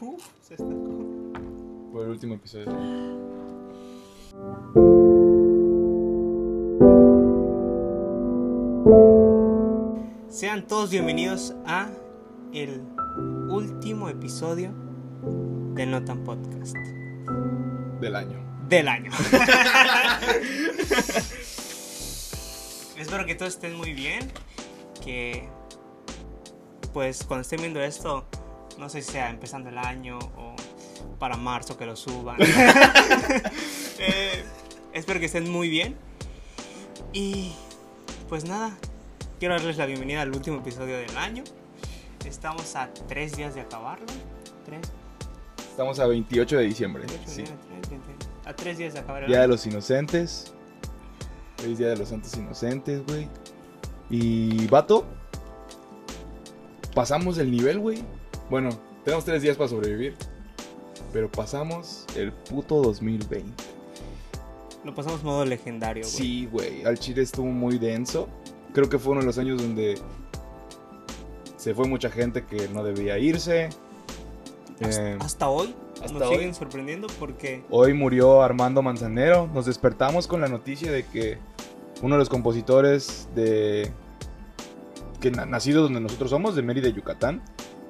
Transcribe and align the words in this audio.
Uf, 0.00 0.22
se 0.40 0.56
Por 0.56 2.04
el 2.04 2.10
último 2.10 2.34
episodio. 2.34 2.66
Sean 10.28 10.66
todos 10.66 10.90
bienvenidos 10.90 11.54
a 11.66 11.88
el 12.52 12.80
último 13.50 14.08
episodio 14.08 14.72
del 15.74 15.90
Notan 15.90 16.22
Podcast 16.24 16.76
Del 18.00 18.14
año. 18.14 18.40
del 18.68 18.88
año. 18.88 19.10
Espero 22.96 23.26
que 23.26 23.34
todos 23.34 23.54
estén 23.54 23.74
muy 23.74 23.92
bien. 23.92 24.30
Que 25.04 25.48
pues 26.92 27.24
cuando 27.24 27.42
estén 27.42 27.60
viendo 27.60 27.80
esto, 27.82 28.26
no 28.78 28.88
sé 28.88 29.02
si 29.02 29.12
sea 29.12 29.30
empezando 29.30 29.68
el 29.70 29.78
año 29.78 30.18
o 30.36 30.54
para 31.18 31.36
marzo 31.36 31.76
que 31.76 31.86
lo 31.86 31.96
suban. 31.96 32.36
Eh, 34.00 34.44
espero 34.92 35.18
que 35.18 35.26
estén 35.26 35.50
muy 35.50 35.68
bien. 35.68 35.96
Y 37.12 37.52
pues 38.28 38.44
nada, 38.44 38.76
quiero 39.40 39.54
darles 39.54 39.76
la 39.76 39.86
bienvenida 39.86 40.22
al 40.22 40.32
último 40.32 40.58
episodio 40.58 40.96
del 40.96 41.16
año. 41.16 41.42
Estamos 42.24 42.76
a 42.76 42.88
tres 43.08 43.36
días 43.36 43.56
de 43.56 43.62
acabarlo. 43.62 44.06
Tres, 44.64 44.82
Estamos 45.70 45.98
a 45.98 46.06
28 46.06 46.58
de 46.58 46.64
diciembre. 46.64 47.04
28, 47.06 47.28
Sí. 47.28 47.42
29, 47.42 47.82
30, 47.88 48.50
a 48.50 48.54
tres 48.54 48.78
días 48.78 48.94
de 48.94 49.00
acabar 49.00 49.24
el 49.24 49.28
Día 49.30 49.40
de 49.40 49.48
los 49.48 49.66
Inocentes. 49.66 50.52
Hoy 51.64 51.72
es 51.72 51.78
Día 51.78 51.88
de 51.88 51.96
los 51.96 52.08
Santos 52.08 52.32
Inocentes, 52.36 53.04
güey. 53.04 53.28
Y, 54.10 54.66
vato, 54.68 55.06
pasamos 56.94 57.38
el 57.38 57.50
nivel, 57.50 57.80
güey. 57.80 58.04
Bueno, 58.50 58.70
tenemos 59.04 59.24
tres 59.24 59.42
días 59.42 59.56
para 59.56 59.68
sobrevivir. 59.68 60.14
Pero 61.12 61.30
pasamos 61.30 62.04
el 62.16 62.32
puto 62.32 62.82
2020. 62.82 63.50
Lo 64.84 64.94
pasamos 64.94 65.22
modo 65.22 65.44
legendario, 65.44 66.02
güey. 66.02 66.12
Sí, 66.14 66.48
güey. 66.50 66.84
Al 66.84 66.98
Chile 66.98 67.22
estuvo 67.22 67.46
muy 67.46 67.78
denso. 67.78 68.28
Creo 68.74 68.88
que 68.88 68.98
fue 68.98 69.12
uno 69.12 69.20
de 69.20 69.26
los 69.26 69.38
años 69.38 69.60
donde 69.60 69.98
se 71.56 71.74
fue 71.74 71.88
mucha 71.88 72.10
gente 72.10 72.44
que 72.44 72.68
no 72.68 72.84
debía 72.84 73.18
irse. 73.18 73.70
Hasta, 74.80 75.10
Eh, 75.10 75.16
hasta 75.20 75.48
hoy 75.48 75.74
hasta 76.02 76.12
nos 76.18 76.28
hoy. 76.28 76.36
siguen 76.36 76.54
sorprendiendo 76.54 77.08
porque 77.18 77.64
Hoy 77.70 77.94
murió 77.94 78.42
Armando 78.42 78.82
Manzanero. 78.82 79.48
Nos 79.52 79.66
despertamos 79.66 80.26
con 80.26 80.40
la 80.40 80.48
noticia 80.48 80.92
de 80.92 81.04
que 81.06 81.38
uno 82.02 82.14
de 82.16 82.18
los 82.20 82.28
compositores 82.28 83.28
de. 83.34 83.90
que 85.20 85.30
na- 85.32 85.46
nacido 85.46 85.82
donde 85.82 86.00
nosotros 86.00 86.30
somos, 86.30 86.54
de 86.54 86.62
Mérida, 86.62 86.88
Yucatán, 86.90 87.42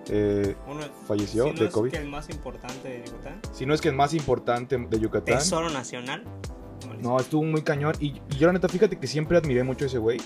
eh, 0.08 0.54
uno 0.66 0.80
falleció 1.06 1.44
si 1.44 1.50
no 1.52 1.58
de 1.58 1.66
es 1.66 1.72
COVID. 1.72 1.90
que 1.90 1.96
el 1.98 2.08
más 2.08 2.28
importante 2.30 2.88
de 2.88 3.04
Yucatán, 3.06 3.40
Si 3.52 3.66
no 3.66 3.74
es 3.74 3.80
que 3.80 3.88
el 3.88 3.94
más 3.94 4.14
importante 4.14 4.76
de 4.76 5.00
Yucatán. 5.00 5.38
Tesoro 5.38 5.70
Nacional. 5.70 6.24
No, 7.00 7.18
estuvo 7.18 7.42
muy 7.42 7.62
cañón. 7.62 7.94
Y, 8.00 8.20
y 8.30 8.36
yo, 8.38 8.46
la 8.46 8.52
neta, 8.54 8.68
fíjate 8.68 8.98
que 8.98 9.06
siempre 9.06 9.36
admiré 9.36 9.62
mucho 9.64 9.84
a 9.84 9.88
ese 9.88 9.98
güey. 9.98 10.18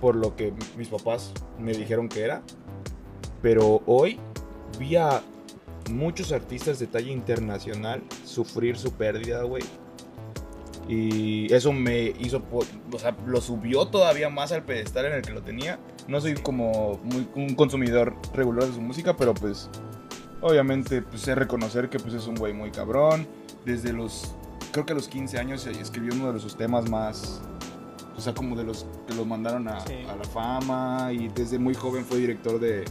Por 0.00 0.16
lo 0.16 0.34
que 0.36 0.52
mis 0.76 0.88
papás 0.88 1.32
me 1.58 1.72
dijeron 1.72 2.08
que 2.08 2.22
era. 2.22 2.42
Pero 3.42 3.82
hoy 3.86 4.18
vi 4.78 4.96
a 4.96 5.22
muchos 5.90 6.32
artistas 6.32 6.78
de 6.78 6.86
talla 6.86 7.10
internacional 7.10 8.02
sufrir 8.24 8.76
su 8.76 8.92
pérdida, 8.92 9.42
güey. 9.44 9.62
Y 10.90 11.46
eso 11.54 11.72
me 11.72 12.12
hizo, 12.18 12.42
o 12.50 12.98
sea, 12.98 13.16
lo 13.24 13.40
subió 13.40 13.86
todavía 13.86 14.28
más 14.28 14.50
al 14.50 14.64
pedestal 14.64 15.06
en 15.06 15.12
el 15.12 15.22
que 15.22 15.30
lo 15.30 15.40
tenía. 15.40 15.78
No 16.08 16.20
soy 16.20 16.34
como 16.34 16.98
muy, 17.04 17.28
un 17.36 17.54
consumidor 17.54 18.12
regular 18.34 18.64
de 18.66 18.74
su 18.74 18.80
música, 18.80 19.16
pero 19.16 19.32
pues 19.32 19.70
obviamente 20.40 21.00
pues 21.02 21.20
sé 21.22 21.36
reconocer 21.36 21.90
que 21.90 22.00
pues 22.00 22.14
es 22.14 22.26
un 22.26 22.34
güey 22.34 22.52
muy 22.52 22.72
cabrón. 22.72 23.28
Desde 23.64 23.92
los, 23.92 24.34
creo 24.72 24.84
que 24.84 24.92
a 24.92 24.96
los 24.96 25.06
15 25.06 25.38
años 25.38 25.64
eh, 25.68 25.72
escribió 25.80 26.12
uno 26.12 26.32
de 26.32 26.40
sus 26.40 26.56
temas 26.56 26.90
más, 26.90 27.40
o 28.16 28.20
sea, 28.20 28.34
como 28.34 28.56
de 28.56 28.64
los 28.64 28.84
que 29.06 29.14
los 29.14 29.24
mandaron 29.24 29.68
a, 29.68 29.78
Sí. 29.86 29.94
a 30.08 30.16
la 30.16 30.24
fama 30.24 31.12
y 31.12 31.28
desde 31.28 31.60
muy 31.60 31.74
joven 31.74 32.04
fue 32.04 32.18
director 32.18 32.58
de, 32.58 32.84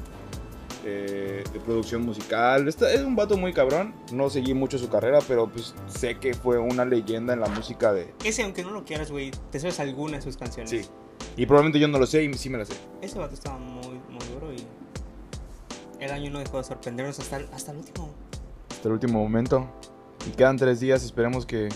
eh, 0.86 1.44
de 1.52 1.60
producción 1.60 2.04
musical. 2.06 2.68
Está- 2.68 2.92
es 2.92 3.02
un 3.02 3.16
vato 3.16 3.38
muy 3.38 3.54
cabrón. 3.54 3.94
No 4.14 4.30
seguí 4.30 4.54
mucho 4.54 4.78
su 4.78 4.90
carrera, 4.90 5.20
pero 5.28 5.50
pues 5.50 5.74
sé 5.88 6.18
que 6.20 6.34
fue 6.34 6.58
una 6.58 6.86
leyenda 6.86 7.34
en 7.34 7.40
la 7.42 7.48
música 7.50 7.92
de... 7.94 8.14
Ese, 8.24 8.44
aunque 8.44 8.64
no 8.64 8.72
lo 8.72 8.86
quieras, 8.86 9.12
güey, 9.12 9.32
te 9.52 9.60
sabes 9.60 9.80
alguna 9.80 10.18
de 10.18 10.22
sus 10.24 10.38
canciones. 10.38 10.70
Sí. 10.70 10.82
Y 11.38 11.46
probablemente 11.46 11.80
yo 11.80 11.88
no 11.88 12.00
lo 12.00 12.06
sé 12.06 12.24
y 12.24 12.34
sí 12.34 12.50
me 12.50 12.58
la 12.58 12.66
sé. 12.66 12.74
Ese 13.02 13.20
vato 13.20 13.34
estaba 13.34 13.58
muy, 13.58 14.00
muy 14.10 14.26
duro 14.34 14.54
y 14.54 14.66
el 16.04 16.12
año 16.12 16.32
no 16.32 16.40
dejó 16.40 16.58
de 16.58 16.64
sorprendernos 16.64 17.20
hasta 17.20 17.38
el, 17.38 17.48
hasta 17.54 17.72
el 17.72 17.80
último. 17.80 18.10
Hasta 18.70 18.88
el 18.88 18.94
último 18.94 19.20
momento. 19.20 19.68
Y 20.28 20.32
quedan 20.32 20.58
tres 20.58 20.80
días, 20.80 21.04
esperemos 21.04 21.46
que 21.46 21.70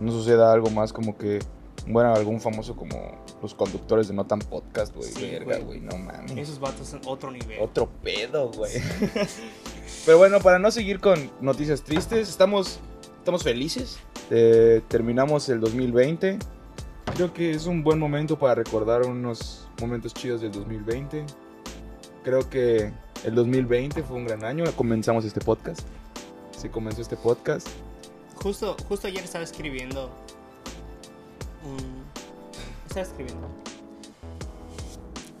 no 0.00 0.12
suceda 0.12 0.52
algo 0.52 0.70
más 0.70 0.92
como 0.92 1.16
que 1.16 1.38
muera 1.86 2.14
algún 2.14 2.40
famoso 2.40 2.74
como 2.76 3.24
los 3.42 3.54
conductores 3.54 4.08
de 4.08 4.14
Notan 4.14 4.38
Podcast, 4.38 4.94
güey. 4.94 5.10
Sí, 5.10 5.30
Verga, 5.30 5.58
güey, 5.58 5.80
no 5.80 5.96
mames. 5.96 6.32
Esos 6.36 6.58
vatos 6.58 6.88
son 6.88 7.00
otro 7.06 7.30
nivel. 7.30 7.60
Otro 7.60 7.88
pedo, 8.02 8.50
güey. 8.50 8.72
Pero 10.06 10.18
bueno, 10.18 10.40
para 10.40 10.58
no 10.58 10.70
seguir 10.70 11.00
con 11.00 11.30
noticias 11.40 11.82
tristes, 11.82 12.28
estamos, 12.28 12.80
estamos 13.18 13.42
felices. 13.42 13.98
Eh, 14.30 14.80
terminamos 14.88 15.48
el 15.48 15.60
2020. 15.60 16.38
Creo 17.16 17.32
que 17.32 17.50
es 17.50 17.66
un 17.66 17.82
buen 17.84 17.98
momento 17.98 18.38
para 18.38 18.54
recordar 18.54 19.02
unos 19.02 19.68
momentos 19.80 20.14
chidos 20.14 20.40
del 20.40 20.52
2020. 20.52 21.24
Creo 22.22 22.48
que 22.48 22.92
el 23.24 23.34
2020 23.34 24.02
fue 24.02 24.16
un 24.16 24.26
gran 24.26 24.44
año. 24.44 24.64
Comenzamos 24.76 25.24
este 25.24 25.40
podcast. 25.40 25.82
Se 26.56 26.70
comenzó 26.70 27.02
este 27.02 27.16
podcast. 27.16 27.68
Justo, 28.36 28.76
justo 28.88 29.06
ayer 29.06 29.22
estaba 29.22 29.44
escribiendo 29.44 30.10
Estaba 32.86 33.06
escribiendo. 33.06 33.48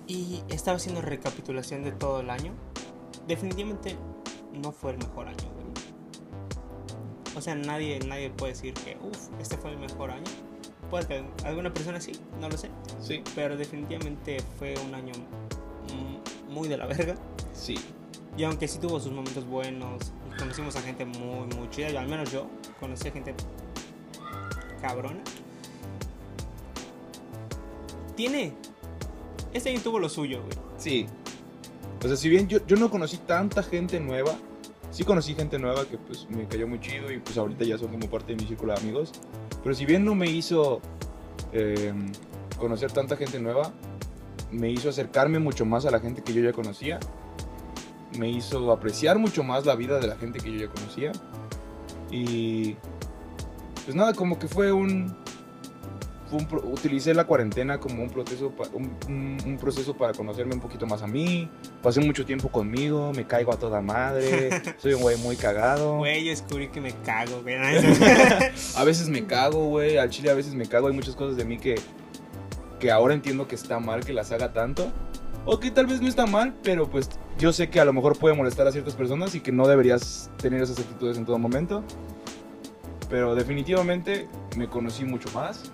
Y 0.06 0.42
estaba 0.48 0.76
haciendo 0.76 1.00
recapitulación 1.00 1.82
de 1.82 1.92
todo 1.92 2.20
el 2.20 2.30
año. 2.30 2.52
Definitivamente 3.26 3.96
no 4.52 4.72
fue 4.72 4.92
el 4.92 4.98
mejor 4.98 5.28
año. 5.28 5.54
O 7.36 7.40
sea, 7.40 7.54
nadie, 7.54 7.98
nadie 8.06 8.30
puede 8.30 8.52
decir 8.52 8.74
que, 8.74 8.96
uff, 9.02 9.28
este 9.40 9.56
fue 9.56 9.70
el 9.70 9.78
mejor 9.78 10.10
año. 10.10 10.24
Puede 10.90 11.06
que 11.06 11.24
alguna 11.44 11.72
persona 11.72 12.00
sí, 12.00 12.12
no 12.40 12.48
lo 12.48 12.56
sé. 12.56 12.70
Sí, 13.00 13.22
Pero 13.34 13.56
definitivamente 13.56 14.38
fue 14.58 14.74
un 14.86 14.94
año 14.94 15.12
muy 16.48 16.68
de 16.68 16.76
la 16.76 16.86
verga. 16.86 17.14
sí. 17.52 17.76
Y 18.36 18.42
aunque 18.42 18.66
sí 18.66 18.78
tuvo 18.78 18.98
sus 18.98 19.12
momentos 19.12 19.46
buenos, 19.46 20.12
conocimos 20.38 20.74
a 20.74 20.82
gente 20.82 21.04
muy, 21.04 21.46
muy 21.56 21.70
chida, 21.70 21.90
y 21.90 21.96
al 21.96 22.08
menos 22.08 22.32
yo 22.32 22.48
conocí 22.80 23.06
a 23.06 23.12
gente 23.12 23.32
cabrona. 24.82 25.22
Tiene. 28.16 28.54
Este 29.52 29.70
año 29.70 29.80
tuvo 29.80 29.98
lo 29.98 30.08
suyo, 30.08 30.42
güey. 30.42 30.56
Sí. 30.76 31.06
O 32.02 32.08
sea, 32.08 32.16
si 32.16 32.28
bien 32.28 32.48
yo, 32.48 32.58
yo 32.66 32.76
no 32.76 32.90
conocí 32.90 33.16
tanta 33.18 33.62
gente 33.62 33.98
nueva, 34.00 34.36
sí 34.90 35.04
conocí 35.04 35.34
gente 35.34 35.58
nueva 35.58 35.86
que 35.86 35.98
pues 35.98 36.28
me 36.28 36.46
cayó 36.46 36.68
muy 36.68 36.80
chido 36.80 37.10
y 37.10 37.18
pues 37.18 37.36
ahorita 37.38 37.64
ya 37.64 37.78
son 37.78 37.88
como 37.88 38.08
parte 38.08 38.34
de 38.34 38.42
mi 38.42 38.48
círculo 38.48 38.74
de 38.74 38.80
amigos. 38.80 39.12
Pero 39.62 39.74
si 39.74 39.86
bien 39.86 40.04
no 40.04 40.14
me 40.14 40.30
hizo 40.30 40.80
eh, 41.52 41.92
conocer 42.58 42.92
tanta 42.92 43.16
gente 43.16 43.40
nueva, 43.40 43.72
me 44.52 44.70
hizo 44.70 44.88
acercarme 44.88 45.38
mucho 45.38 45.64
más 45.64 45.86
a 45.86 45.90
la 45.90 45.98
gente 45.98 46.22
que 46.22 46.32
yo 46.32 46.42
ya 46.42 46.52
conocía. 46.52 47.00
Me 48.18 48.28
hizo 48.30 48.70
apreciar 48.70 49.18
mucho 49.18 49.42
más 49.42 49.66
la 49.66 49.74
vida 49.74 49.98
de 49.98 50.06
la 50.06 50.16
gente 50.16 50.38
que 50.38 50.52
yo 50.52 50.58
ya 50.58 50.68
conocía. 50.68 51.12
Y 52.10 52.76
pues 53.84 53.96
nada, 53.96 54.14
como 54.14 54.38
que 54.38 54.46
fue 54.46 54.72
un, 54.72 55.16
fue 56.34 56.40
un 56.42 56.48
pro- 56.48 56.68
utilicé 56.68 57.14
la 57.14 57.24
cuarentena 57.26 57.78
como 57.78 58.02
un 58.02 58.10
proceso, 58.10 58.50
pa- 58.50 58.68
un, 58.72 58.90
un- 59.08 59.36
un 59.46 59.56
proceso 59.56 59.96
para 59.96 60.12
conocerme 60.12 60.54
un 60.54 60.60
poquito 60.60 60.84
más 60.86 61.00
a 61.02 61.06
mí. 61.06 61.48
Pasé 61.82 62.00
mucho 62.00 62.24
tiempo 62.26 62.48
conmigo, 62.48 63.12
me 63.14 63.24
caigo 63.26 63.52
a 63.52 63.56
toda 63.56 63.80
madre, 63.80 64.50
soy 64.78 64.94
un 64.94 65.02
güey 65.02 65.16
muy 65.18 65.36
cagado. 65.36 65.98
Güey, 65.98 66.24
yo 66.24 66.30
descubrí 66.30 66.68
que 66.68 66.80
me 66.80 66.92
cago, 67.04 67.40
güey. 67.42 67.54
A 68.76 68.84
veces 68.84 69.08
me 69.08 69.24
cago, 69.26 69.68
güey, 69.68 69.96
al 69.96 70.10
chile 70.10 70.30
a 70.30 70.34
veces 70.34 70.54
me 70.54 70.66
cago. 70.66 70.88
Hay 70.88 70.94
muchas 70.94 71.14
cosas 71.14 71.36
de 71.36 71.44
mí 71.44 71.58
que, 71.58 71.76
que 72.80 72.90
ahora 72.90 73.14
entiendo 73.14 73.46
que 73.46 73.54
está 73.54 73.78
mal 73.78 74.04
que 74.04 74.12
las 74.12 74.32
haga 74.32 74.52
tanto. 74.52 74.90
O 75.46 75.60
que 75.60 75.70
tal 75.70 75.86
vez 75.86 76.00
no 76.00 76.08
está 76.08 76.26
mal, 76.26 76.54
pero 76.62 76.88
pues 76.90 77.10
yo 77.38 77.52
sé 77.52 77.68
que 77.68 77.78
a 77.78 77.84
lo 77.84 77.92
mejor 77.92 78.18
puede 78.18 78.34
molestar 78.34 78.66
a 78.66 78.72
ciertas 78.72 78.94
personas 78.94 79.34
y 79.34 79.40
que 79.40 79.52
no 79.52 79.68
deberías 79.68 80.30
tener 80.38 80.62
esas 80.62 80.78
actitudes 80.78 81.16
en 81.18 81.26
todo 81.26 81.38
momento. 81.38 81.84
Pero 83.10 83.34
definitivamente 83.34 84.26
me 84.56 84.68
conocí 84.68 85.04
mucho 85.04 85.28
más. 85.34 85.70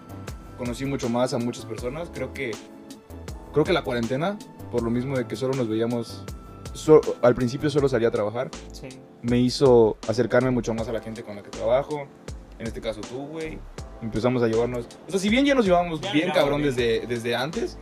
Conocí 0.61 0.85
mucho 0.85 1.09
más 1.09 1.33
a 1.33 1.39
muchas 1.39 1.65
personas. 1.65 2.11
Creo 2.13 2.35
que 2.35 2.51
creo 3.55 3.65
que 3.65 3.73
la 3.73 3.83
cuarentena, 3.83 4.39
por 4.71 4.83
lo 4.83 4.91
mismo 4.91 5.17
de 5.17 5.27
que 5.27 5.35
solo 5.35 5.55
nos 5.55 5.69
veíamos 5.71 6.23
so- 6.75 7.01
al 7.23 7.35
principio 7.35 7.71
solo 7.71 7.89
salía 7.89 8.09
a 8.09 8.11
trabajar, 8.11 8.51
sí. 8.71 8.89
me 9.23 9.39
hizo 9.39 9.97
acercarme 10.07 10.51
mucho 10.51 10.75
más 10.75 10.87
a 10.87 10.93
la 10.93 11.01
gente 11.01 11.23
con 11.23 11.37
la 11.37 11.43
que 11.43 11.49
trabajo. 11.49 12.07
En 12.59 12.67
este 12.67 12.83
caso 12.83 13.01
tú, 13.01 13.27
güey. 13.29 13.59
Empezamos 14.03 14.43
a 14.43 14.49
llevarnos... 14.49 14.85
O 15.09 15.11
sea, 15.11 15.19
si 15.19 15.31
bien 15.31 15.47
ya 15.47 15.55
nos 15.55 15.65
llevábamos 15.65 15.99
Ya 16.03 16.13
bien 16.13 16.31
cabrón 16.31 16.61
bien. 16.61 16.75
desde, 16.77 17.07
desde 17.07 17.35
antes, 17.35 17.79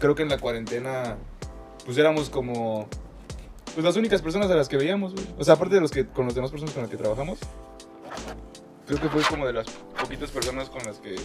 creo 0.00 0.14
que 0.14 0.22
en 0.22 0.30
la 0.30 0.38
cuarentena 0.38 1.18
pues 1.84 1.98
éramos 1.98 2.30
como 2.30 2.86
pues 3.74 3.84
las 3.84 3.96
únicas 3.96 4.22
personas 4.22 4.50
a 4.50 4.54
las 4.54 4.68
que 4.70 4.78
veíamos, 4.78 5.12
güey. 5.12 5.26
O 5.38 5.44
sea, 5.44 5.54
aparte 5.54 5.74
de 5.74 5.82
los 5.82 5.90
que 5.90 6.06
con 6.06 6.24
las 6.24 6.34
demás 6.34 6.50
personas 6.50 6.72
con 6.72 6.84
las 6.84 6.90
que 6.90 6.96
trabajamos, 6.96 7.38
creo 8.86 8.98
que 8.98 9.08
fue 9.10 9.20
como 9.28 9.46
de 9.46 9.52
las 9.52 9.66
poquitas 10.00 10.30
personas 10.30 10.70
con 10.70 10.82
las 10.84 10.98
que 11.00 11.16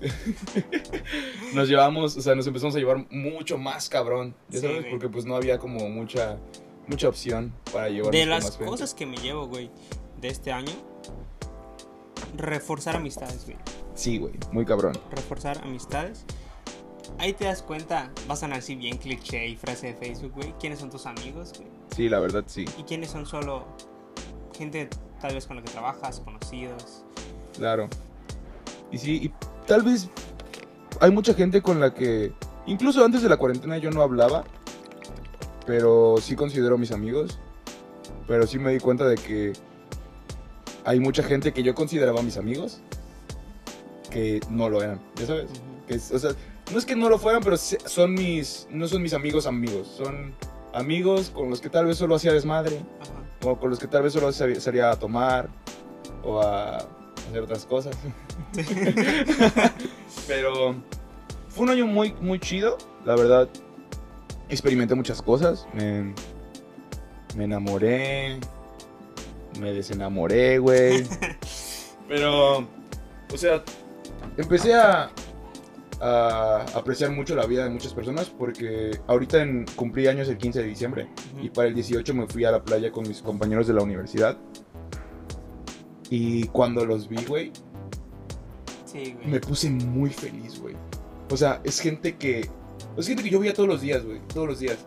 nos 1.54 1.68
llevamos, 1.68 2.16
o 2.16 2.20
sea, 2.20 2.34
nos 2.34 2.46
empezamos 2.46 2.74
a 2.74 2.78
llevar 2.78 3.06
mucho 3.10 3.58
más 3.58 3.88
cabrón, 3.88 4.34
ya 4.48 4.60
Sí, 4.60 4.66
sabes, 4.66 4.80
güey. 4.80 4.90
porque 4.90 5.08
pues 5.08 5.24
no 5.24 5.36
había 5.36 5.58
como 5.58 5.88
mucha 5.88 6.38
mucha 6.86 7.08
opción 7.08 7.52
para 7.72 7.88
llevarnos 7.88 8.12
De 8.12 8.26
las 8.26 8.44
más 8.44 8.52
gente. 8.58 8.70
cosas 8.70 8.94
que 8.94 9.06
me 9.06 9.16
llevo, 9.16 9.46
güey, 9.46 9.70
de 10.20 10.28
este 10.28 10.52
año, 10.52 10.72
reforzar 12.36 12.96
amistades, 12.96 13.44
güey. 13.44 13.56
Sí, 13.94 14.18
güey, 14.18 14.34
muy 14.52 14.64
cabrón. 14.64 14.92
Reforzar 15.10 15.58
amistades. 15.64 16.24
Ahí 17.18 17.32
te 17.32 17.44
das 17.44 17.62
cuenta, 17.62 18.10
vas 18.26 18.42
a 18.42 18.46
así 18.46 18.74
bien 18.74 18.96
cliché 18.98 19.46
y 19.46 19.56
frase 19.56 19.88
de 19.88 19.94
Facebook, 19.94 20.32
güey. 20.34 20.52
¿Quiénes 20.58 20.80
son 20.80 20.90
tus 20.90 21.06
amigos, 21.06 21.52
güey? 21.56 21.68
Sí, 21.94 22.08
la 22.08 22.18
verdad 22.18 22.44
sí. 22.46 22.64
Y 22.76 22.82
quiénes 22.82 23.10
son 23.10 23.24
solo 23.24 23.64
gente 24.56 24.88
tal 25.20 25.34
vez 25.34 25.46
con 25.46 25.56
la 25.56 25.62
que 25.62 25.70
trabajas, 25.70 26.20
conocidos. 26.20 27.04
Claro. 27.56 27.88
Y 28.90 28.98
sí, 28.98 29.20
y 29.24 29.32
tal 29.66 29.82
vez 29.82 30.08
hay 31.00 31.10
mucha 31.10 31.34
gente 31.34 31.60
con 31.62 31.80
la 31.80 31.92
que, 31.94 32.32
incluso 32.66 33.04
antes 33.04 33.22
de 33.22 33.28
la 33.28 33.36
cuarentena 33.36 33.78
yo 33.78 33.90
no 33.90 34.02
hablaba, 34.02 34.44
pero 35.66 36.16
sí 36.20 36.36
considero 36.36 36.78
mis 36.78 36.92
amigos. 36.92 37.38
Pero 38.26 38.46
sí 38.46 38.58
me 38.58 38.72
di 38.72 38.80
cuenta 38.80 39.06
de 39.06 39.16
que 39.16 39.52
hay 40.86 40.98
mucha 41.00 41.22
gente 41.22 41.52
que 41.52 41.62
yo 41.62 41.74
consideraba 41.74 42.22
mis 42.22 42.36
amigos 42.38 42.80
que 44.10 44.40
no 44.48 44.68
lo 44.68 44.82
eran, 44.82 45.00
¿ya 45.16 45.26
sabes? 45.26 45.44
Ujú. 45.50 45.86
Que 45.88 45.94
es- 45.94 46.10
o 46.12 46.18
sea, 46.18 46.30
no 46.72 46.78
es 46.78 46.86
que 46.86 46.96
no 46.96 47.08
lo 47.08 47.18
fueran, 47.18 47.42
pero 47.42 47.56
son 47.58 48.14
mis, 48.14 48.66
no 48.70 48.86
son 48.88 49.02
mis 49.02 49.12
amigos 49.12 49.46
amigos, 49.46 49.88
son 49.88 50.34
amigos 50.72 51.30
con 51.30 51.50
los 51.50 51.60
que 51.60 51.68
tal 51.68 51.86
vez 51.86 51.98
solo 51.98 52.14
hacía 52.14 52.32
desmadre, 52.32 52.80
Ajá. 53.00 53.50
o 53.50 53.58
con 53.58 53.70
los 53.70 53.78
que 53.78 53.86
tal 53.88 54.02
vez 54.04 54.12
solo 54.12 54.32
salía 54.32 54.90
a 54.90 54.96
tomar 54.98 55.48
o 56.22 56.40
a 56.40 56.86
hacer 57.28 57.42
otras 57.42 57.64
cosas. 57.66 57.96
Pero 60.26 60.74
fue 61.48 61.64
un 61.64 61.70
año 61.70 61.86
muy, 61.86 62.12
muy 62.20 62.38
chido, 62.38 62.78
la 63.04 63.16
verdad. 63.16 63.48
Experimenté 64.48 64.94
muchas 64.94 65.22
cosas. 65.22 65.66
Me, 65.74 66.14
me 67.36 67.44
enamoré. 67.44 68.38
Me 69.60 69.72
desenamoré, 69.72 70.58
güey. 70.58 71.04
Pero, 72.08 72.58
o 72.58 73.36
sea, 73.36 73.62
empecé 74.36 74.74
a, 74.74 75.10
a 76.00 76.64
apreciar 76.74 77.10
mucho 77.12 77.34
la 77.34 77.46
vida 77.46 77.64
de 77.64 77.70
muchas 77.70 77.94
personas 77.94 78.28
porque 78.28 78.98
ahorita 79.06 79.40
en- 79.42 79.64
cumplí 79.76 80.06
años 80.08 80.28
el 80.28 80.36
15 80.36 80.60
de 80.60 80.66
diciembre. 80.66 81.08
Y 81.40 81.50
para 81.50 81.68
el 81.68 81.74
18 81.74 82.12
me 82.14 82.26
fui 82.26 82.44
a 82.44 82.50
la 82.50 82.62
playa 82.62 82.90
con 82.92 83.06
mis 83.08 83.22
compañeros 83.22 83.66
de 83.66 83.74
la 83.74 83.82
universidad. 83.82 84.36
Y 86.10 86.44
cuando 86.48 86.84
los 86.84 87.08
vi, 87.08 87.24
güey, 87.24 87.52
Sí, 88.84 89.14
güey. 89.14 89.26
me 89.26 89.40
puse 89.40 89.70
muy 89.70 90.10
feliz, 90.10 90.60
güey. 90.60 90.76
O 91.30 91.36
sea, 91.36 91.60
es 91.64 91.80
gente 91.80 92.16
que. 92.16 92.48
Es 92.96 93.06
gente 93.08 93.22
que 93.22 93.30
yo 93.30 93.40
veía 93.40 93.54
todos 93.54 93.68
los 93.68 93.80
días, 93.80 94.04
güey. 94.04 94.20
Todos 94.32 94.48
los 94.48 94.58
días. 94.60 94.78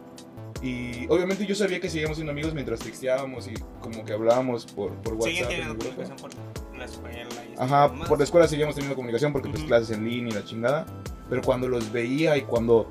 Y 0.62 1.06
obviamente 1.10 1.46
yo 1.46 1.54
sabía 1.56 1.80
que 1.80 1.90
seguíamos 1.90 2.18
siendo 2.18 2.32
amigos 2.32 2.54
mientras 2.54 2.80
texteábamos 2.80 3.48
y 3.48 3.54
como 3.82 4.04
que 4.04 4.14
hablábamos 4.14 4.66
por, 4.66 4.92
por 5.02 5.14
WhatsApp. 5.16 5.50
Teniendo 5.50 5.78
comunicación 5.78 6.18
por 6.18 6.32
la 6.78 6.86
escuela 6.86 7.28
y 7.46 7.60
Ajá, 7.62 7.94
por 8.08 8.18
la 8.18 8.24
escuela 8.24 8.48
seguíamos 8.48 8.74
teniendo 8.76 8.96
comunicación 8.96 9.34
porque 9.34 9.50
pues 9.50 9.60
Ujú. 9.62 9.68
clases 9.68 9.96
en 9.96 10.06
línea 10.08 10.32
y 10.32 10.36
la 10.36 10.44
chingada. 10.46 10.86
Pero 11.30 11.42
cuando 11.44 11.68
los 11.68 11.92
veía 11.92 12.38
y 12.38 12.42
cuando 12.42 12.90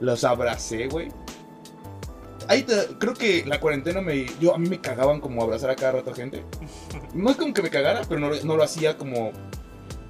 los 0.00 0.24
abracé, 0.24 0.86
güey. 0.88 1.08
Ahí 2.48 2.62
te- 2.62 2.86
creo 2.98 3.14
que 3.14 3.44
la 3.46 3.60
cuarentena 3.60 4.00
me. 4.00 4.26
Yo, 4.40 4.54
a 4.54 4.58
mí 4.58 4.68
me 4.68 4.80
cagaban 4.80 5.20
como 5.20 5.42
abrazar 5.42 5.70
a 5.70 5.76
cada 5.76 5.92
rato 5.92 6.10
a 6.10 6.14
gente. 6.14 6.44
No 7.14 7.30
es 7.30 7.36
como 7.36 7.52
que 7.54 7.62
me 7.62 7.70
cagara, 7.70 8.02
pero 8.08 8.20
no, 8.20 8.28
lo- 8.30 8.42
no 8.44 8.56
lo 8.56 8.62
hacía 8.62 8.96
como 8.98 9.32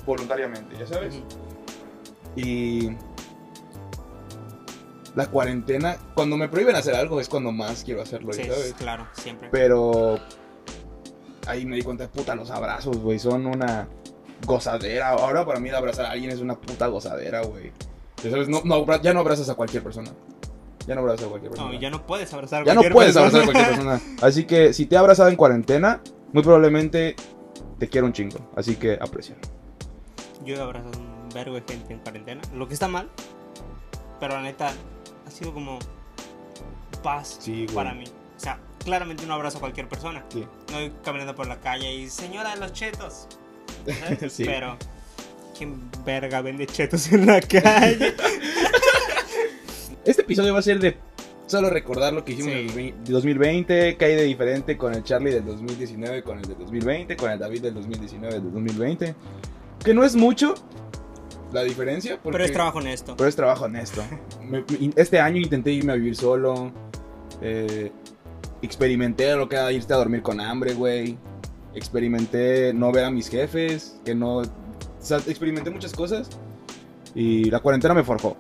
voluntariamente, 0.07 0.77
ya 0.79 0.87
sabes. 0.87 1.15
Y. 2.37 2.91
La 5.15 5.29
cuarentena, 5.29 5.97
cuando 6.15 6.37
me 6.37 6.49
prohíben 6.49 6.75
hacer 6.75 6.97
algo 6.97 7.21
es 7.21 7.29
cuando 7.29 7.53
más 7.53 7.85
quiero 7.85 8.03
hacerlo, 8.03 8.33
Sí, 8.33 8.43
ya 8.49 8.53
¿sabes? 8.55 8.75
claro, 8.75 9.07
siempre. 9.13 9.49
Pero 9.53 10.19
ahí 11.47 11.65
me 11.67 11.77
di 11.77 11.83
cuenta, 11.83 12.09
puta, 12.09 12.35
los 12.35 12.51
abrazos, 12.51 12.97
güey, 12.99 13.21
son 13.21 13.47
una 13.47 13.87
gozadera. 14.45 15.11
Ahora 15.11 15.47
para 15.47 15.61
mí 15.61 15.69
el 15.69 15.75
abrazar 15.77 16.07
a 16.07 16.11
alguien 16.11 16.33
es 16.33 16.41
una 16.41 16.57
puta 16.61 16.89
gozadera, 16.89 17.43
güey. 17.43 17.71
Ya 18.25 18.31
sabes, 18.31 18.49
no, 18.49 18.63
no, 18.65 18.85
ya 19.03 19.13
no 19.15 19.21
abrazas 19.21 19.49
a 19.49 19.55
cualquier 19.55 19.85
persona. 19.85 20.11
Ya 20.87 20.95
no 20.95 21.01
abrazas 21.01 21.27
a 21.27 21.29
cualquier 21.31 21.51
persona. 21.53 21.73
No, 21.73 21.81
ya 21.81 21.91
no 21.91 22.07
puedes 22.07 22.33
abrazar 22.33 22.63
a 22.63 22.65
Ya 22.67 22.75
no 22.75 22.81
cualquier 22.81 22.93
puedes 22.93 23.15
persona. 23.15 23.43
abrazar 23.43 23.43
a 23.43 23.53
cualquier 23.53 23.89
persona. 23.99 24.17
Así 24.27 24.45
que 24.45 24.73
si 24.73 24.87
te 24.87 24.95
he 24.95 24.99
abrazado 24.99 25.29
en 25.31 25.37
cuarentena, 25.37 26.01
muy 26.33 26.43
probablemente 26.43 27.17
te 27.79 27.89
quiero 27.89 28.07
un 28.07 28.13
chingo. 28.13 28.39
Así 28.57 28.77
que 28.77 28.99
aprecia. 29.01 29.37
Yo 30.45 30.57
he 30.57 30.61
abrazado 30.61 30.99
un 30.99 31.29
vergo 31.35 31.55
de 31.55 31.63
gente 31.67 31.93
en 31.95 32.01
cuarentena, 32.01 32.43
lo 32.55 32.69
que 32.69 32.75
está 32.75 32.87
mal, 32.89 33.09
pero 34.21 34.35
la 34.35 34.43
neta 34.43 34.73
ha 35.27 35.31
sido 35.31 35.55
como 35.55 35.79
paz 37.03 37.39
Sí, 37.41 37.67
para 37.75 37.95
mí. 37.95 38.05
O 38.37 38.41
sea, 38.41 38.59
claramente 38.85 39.25
no 39.27 39.35
abrazo 39.35 39.57
a 39.59 39.61
cualquier 39.61 39.89
persona. 39.89 40.25
Sí. 40.29 40.45
No 40.71 40.79
voy 40.81 40.93
caminando 41.03 41.35
por 41.35 41.47
la 41.47 41.61
calle 41.61 41.95
y 41.95 42.11
señora 42.11 42.55
de 42.55 42.61
los 42.61 42.73
chetos. 42.73 43.27
Pero 44.39 44.77
¿quién 45.57 45.91
verga 46.05 46.41
vende 46.43 46.67
chetos 46.67 47.11
en 47.13 47.27
la 47.27 47.41
calle? 47.41 48.15
Este 50.05 50.23
episodio 50.23 50.53
va 50.53 50.59
a 50.59 50.63
ser 50.63 50.79
de 50.81 50.97
solo 51.47 51.71
recordar 51.71 52.13
lo 52.13 52.25
que 52.25 52.33
hicimos 52.33 52.53
Sí. 52.53 52.59
en 52.59 52.69
el 52.69 52.75
20 52.75 53.13
2020, 53.13 53.97
que 53.97 54.05
hay 54.05 54.15
de 54.17 54.23
diferente 54.23 54.77
con 54.77 54.95
el 54.95 55.03
Charlie 55.03 55.31
del 55.33 55.45
2019, 55.45 56.23
con 56.23 56.39
el 56.39 56.45
del 56.47 56.59
2020, 56.59 57.17
con 57.17 57.31
el 57.31 57.39
David 57.39 57.63
del 57.63 57.75
2019, 57.75 58.35
del 58.35 58.53
2020. 58.53 59.15
Que 59.85 59.95
no 59.95 60.05
es 60.05 60.17
mucho 60.17 60.55
la 61.53 61.63
diferencia, 61.63 62.19
porque, 62.23 62.33
pero 62.33 62.45
es 62.45 62.53
trabajo 62.53 62.79
honesto. 62.79 63.17
pero 63.17 63.29
es 63.29 63.37
trabajo 63.37 63.65
honesto. 63.67 64.03
Me- 64.43 64.65
este 64.97 65.21
año 65.21 65.39
intenté 65.39 65.73
irme 65.73 65.93
a 65.93 65.97
vivir 65.97 66.17
solo. 66.17 66.73
eh, 67.41 67.91
experimenté 68.63 69.35
lo 69.37 69.47
que 69.49 69.57
era 69.57 69.71
irte 69.73 69.93
a 69.93 69.97
dormir 69.97 70.23
con 70.23 70.41
hambre, 70.41 70.73
güey. 70.73 71.19
Experimenté 71.75 72.73
no 72.73 72.93
ver 72.93 73.05
a 73.05 73.11
mis 73.11 73.29
jefes, 73.29 74.01
que 74.05 74.15
no... 74.15 74.37
O 74.39 74.45
sea, 75.01 75.19
experimenté 75.19 75.69
muchas 75.71 75.93
cosas. 75.93 76.31
Y 77.15 77.51
la 77.51 77.59
cuarentena 77.61 77.93
me 77.93 78.03
forjó. 78.05 78.37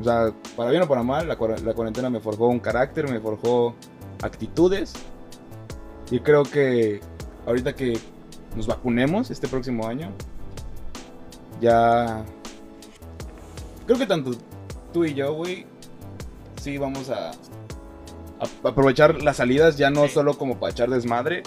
O 0.00 0.04
sea, 0.04 0.32
para 0.56 0.70
bien 0.70 0.82
o 0.82 0.88
para 0.88 1.02
mal, 1.02 1.28
la, 1.28 1.36
cuar- 1.38 1.60
la 1.60 1.74
cuarentena 1.74 2.08
me 2.08 2.20
forjó 2.20 2.48
un 2.48 2.58
carácter, 2.60 3.10
me 3.10 3.20
forjó 3.20 3.74
actitudes. 4.22 4.94
Y 6.10 6.20
creo 6.20 6.42
que 6.42 7.00
ahorita 7.46 7.74
que 7.74 7.98
nos 8.56 8.66
vacunemos 8.66 9.30
este 9.30 9.46
próximo 9.46 9.86
año, 9.86 10.10
ya... 11.60 12.24
Creo 13.86 13.98
que 13.98 14.06
tanto 14.06 14.30
tú 14.92 15.04
y 15.04 15.14
yo, 15.14 15.34
güey, 15.34 15.66
sí 16.60 16.78
vamos 16.78 17.10
a, 17.10 17.30
a 17.30 18.68
aprovechar 18.68 19.22
las 19.22 19.36
salidas 19.36 19.76
ya 19.76 19.90
no 19.90 20.08
solo 20.08 20.38
como 20.38 20.58
para 20.58 20.72
echar 20.72 20.88
desmadre, 20.90 21.42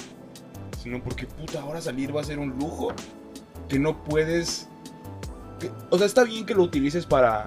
sino 0.81 1.01
porque 1.01 1.25
puta, 1.25 1.61
ahora 1.61 1.81
salir 1.81 2.15
va 2.15 2.21
a 2.21 2.23
ser 2.25 2.39
un 2.39 2.49
lujo 2.59 2.89
que 3.67 3.79
no 3.79 4.03
puedes... 4.03 4.67
que- 5.59 5.71
o 5.89 5.97
sea, 5.97 6.05
está 6.05 6.23
bien 6.23 6.45
que 6.45 6.53
lo 6.53 6.63
utilices 6.63 7.05
para 7.05 7.45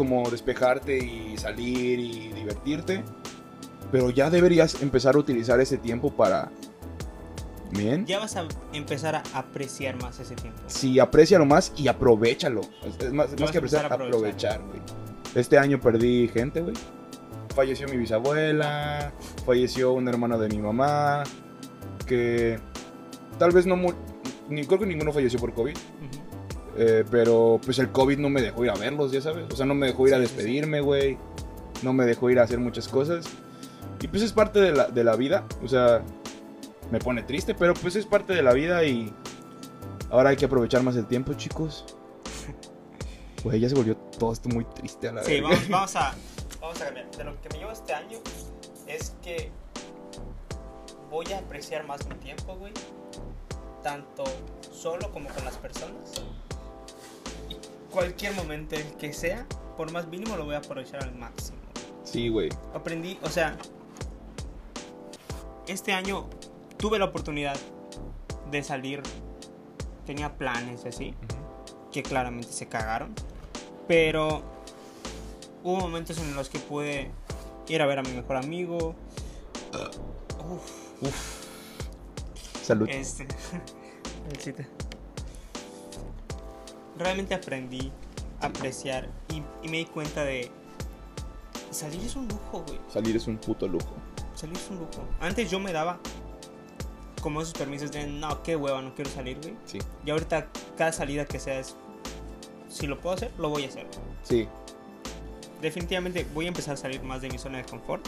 como 0.00 0.30
despejarte 0.30 0.96
y 0.96 1.36
salir 1.36 1.98
y 2.00 2.28
divertirte, 2.32 3.04
pero 3.92 4.08
ya 4.08 4.30
deberías 4.30 4.80
empezar 4.80 5.14
a 5.14 5.18
utilizar 5.18 5.60
ese 5.60 5.76
tiempo 5.76 6.10
para... 6.10 6.50
Bien. 7.72 8.06
Ya 8.06 8.18
vas 8.18 8.34
a 8.36 8.46
empezar 8.72 9.14
a 9.16 9.22
apreciar 9.34 10.00
más 10.02 10.18
ese 10.18 10.34
tiempo. 10.36 10.58
Sí, 10.68 10.98
aprécialo 10.98 11.44
más 11.44 11.74
y 11.76 11.88
aprovechalo. 11.88 12.62
Es- 12.82 13.12
más, 13.12 13.38
más 13.38 13.50
que 13.50 13.58
apreciar, 13.58 13.92
aprovechar. 13.92 14.62
güey. 14.62 14.80
Este 15.34 15.58
año 15.58 15.78
perdí 15.78 16.28
gente, 16.28 16.62
güey. 16.62 16.74
Falleció 17.54 17.86
mi 17.88 17.98
bisabuela, 17.98 19.12
falleció 19.44 19.92
un 19.92 20.08
hermano 20.08 20.38
de 20.38 20.48
mi 20.48 20.62
mamá, 20.62 21.24
que 22.06 22.58
tal 23.38 23.50
vez 23.52 23.66
no... 23.66 23.76
Ni, 24.48 24.64
creo 24.64 24.78
que 24.78 24.86
ninguno 24.86 25.12
falleció 25.12 25.38
por 25.38 25.52
COVID, 25.52 25.76
Ujú. 25.76 26.29
Eh, 26.76 27.04
pero 27.10 27.60
pues 27.64 27.78
el 27.78 27.90
COVID 27.90 28.18
no 28.18 28.28
me 28.30 28.42
dejó 28.42 28.64
ir 28.64 28.70
a 28.70 28.74
verlos, 28.74 29.12
ya 29.12 29.20
sabes. 29.20 29.46
O 29.52 29.56
sea, 29.56 29.66
no 29.66 29.74
me 29.74 29.86
dejó 29.86 30.06
ir 30.08 30.14
a 30.14 30.18
Sí, 30.18 30.22
sí, 30.24 30.28
sí. 30.30 30.36
despedirme, 30.36 30.80
güey. 30.80 31.18
No 31.82 31.92
me 31.92 32.04
dejó 32.04 32.30
ir 32.30 32.38
a 32.38 32.42
hacer 32.44 32.58
muchas 32.58 32.88
cosas. 32.88 33.26
Y 34.00 34.08
pues 34.08 34.22
es 34.22 34.32
parte 34.32 34.60
de 34.60 34.72
la, 34.72 34.88
de 34.88 35.04
la 35.04 35.16
vida. 35.16 35.44
O 35.62 35.68
sea, 35.68 36.02
me 36.90 36.98
pone 36.98 37.22
triste, 37.22 37.54
pero 37.54 37.74
pues 37.74 37.96
es 37.96 38.06
parte 38.06 38.32
de 38.34 38.42
la 38.42 38.52
vida 38.52 38.84
y 38.84 39.12
ahora 40.10 40.30
hay 40.30 40.36
que 40.36 40.44
aprovechar 40.46 40.82
más 40.82 40.96
el 40.96 41.06
tiempo, 41.06 41.34
chicos. 41.34 41.84
Güey, 43.44 43.60
ya 43.60 43.68
se 43.70 43.74
volvió 43.74 43.96
todo 43.96 44.32
esto 44.32 44.48
muy 44.50 44.64
triste 44.64 45.08
a 45.08 45.12
la 45.12 45.24
Sí, 45.24 45.32
verga. 45.40 45.48
vamos, 45.48 45.68
vamos 45.70 45.96
a, 45.96 46.14
vamos 46.60 46.80
a 46.80 46.84
cambiar. 46.84 47.10
De 47.10 47.24
lo 47.24 47.40
que 47.40 47.48
me 47.50 47.58
llevo 47.58 47.72
este 47.72 47.94
año 47.94 48.18
es 48.86 49.14
que 49.22 49.50
voy 51.10 51.26
a 51.32 51.38
apreciar 51.38 51.86
más 51.86 52.06
mi 52.06 52.14
tiempo, 52.16 52.54
güey. 52.56 52.72
Tanto 53.82 54.24
solo 54.72 55.10
como 55.10 55.28
con 55.30 55.44
las 55.44 55.56
personas. 55.56 56.12
Cualquier 57.90 58.34
momento 58.34 58.76
el 58.76 58.84
que 58.94 59.12
sea, 59.12 59.46
por 59.76 59.90
más 59.92 60.06
mínimo, 60.06 60.36
lo 60.36 60.44
voy 60.44 60.54
a 60.54 60.58
aprovechar 60.58 61.02
al 61.02 61.14
máximo. 61.14 61.58
Sí, 62.04 62.28
güey. 62.28 62.48
Aprendí, 62.74 63.18
o 63.22 63.28
sea, 63.28 63.56
este 65.66 65.92
año 65.92 66.28
tuve 66.76 66.98
la 66.98 67.06
oportunidad 67.06 67.56
de 68.50 68.62
salir. 68.62 69.02
Tenía 70.06 70.36
planes 70.36 70.84
así, 70.86 71.14
que 71.92 72.02
claramente 72.02 72.52
se 72.52 72.66
cagaron. 72.66 73.14
Pero 73.86 74.42
hubo 75.62 75.76
momentos 75.76 76.18
en 76.18 76.34
los 76.34 76.48
que 76.48 76.58
pude 76.58 77.10
ir 77.68 77.82
a 77.82 77.86
ver 77.86 77.98
a 77.98 78.02
mi 78.02 78.12
mejor 78.12 78.36
amigo. 78.36 78.94
Uf, 80.48 81.02
Uf. 81.02 81.46
Salud. 82.62 82.88
este. 82.88 83.26
Realmente 87.00 87.34
aprendí 87.34 87.90
a 88.42 88.46
apreciar 88.46 89.08
y, 89.30 89.42
y 89.66 89.70
me 89.70 89.78
di 89.78 89.86
cuenta 89.86 90.22
de. 90.22 90.50
Salir 91.70 92.02
es 92.02 92.14
un 92.14 92.28
lujo, 92.28 92.62
güey. 92.66 92.78
Salir 92.92 93.16
es 93.16 93.26
un 93.26 93.38
puto 93.38 93.66
lujo. 93.66 93.94
Salir 94.34 94.54
es 94.54 94.68
un 94.68 94.80
lujo. 94.80 95.02
Antes 95.18 95.50
yo 95.50 95.58
me 95.58 95.72
daba 95.72 95.98
como 97.22 97.40
esos 97.40 97.54
permisos 97.54 97.90
de 97.90 98.06
no, 98.06 98.42
qué 98.42 98.54
hueva, 98.54 98.82
no 98.82 98.94
quiero 98.94 99.10
salir, 99.10 99.38
güey. 99.40 99.54
Sí. 99.64 99.78
Y 100.04 100.10
ahorita 100.10 100.48
cada 100.76 100.92
salida 100.92 101.24
que 101.24 101.40
sea 101.40 101.58
es. 101.58 101.74
Si 102.68 102.86
lo 102.86 103.00
puedo 103.00 103.16
hacer, 103.16 103.30
lo 103.38 103.48
voy 103.48 103.64
a 103.64 103.68
hacer. 103.68 103.86
Sí. 104.22 104.46
Definitivamente 105.62 106.26
voy 106.34 106.44
a 106.44 106.48
empezar 106.48 106.74
a 106.74 106.76
salir 106.76 107.02
más 107.02 107.22
de 107.22 107.30
mi 107.30 107.38
zona 107.38 107.58
de 107.58 107.64
confort. 107.64 108.06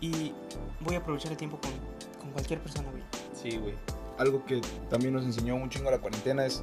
Y 0.00 0.32
voy 0.78 0.94
a 0.94 0.98
aprovechar 0.98 1.32
el 1.32 1.36
tiempo 1.36 1.58
con, 1.60 1.72
con 2.20 2.30
cualquier 2.30 2.60
persona, 2.60 2.88
güey. 2.92 3.02
Sí, 3.34 3.58
güey. 3.58 3.74
Algo 4.16 4.44
que 4.46 4.60
también 4.90 5.12
nos 5.12 5.24
enseñó 5.24 5.56
un 5.56 5.68
chingo 5.68 5.90
la 5.90 5.98
cuarentena 5.98 6.46
es. 6.46 6.62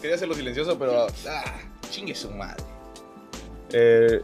Quería 0.00 0.16
hacerlo 0.16 0.34
silencioso, 0.34 0.78
pero. 0.78 1.06
¡Ah! 1.28 1.44
Chingue 1.90 2.14
su 2.14 2.30
madre. 2.30 2.62
Eh, 3.72 4.22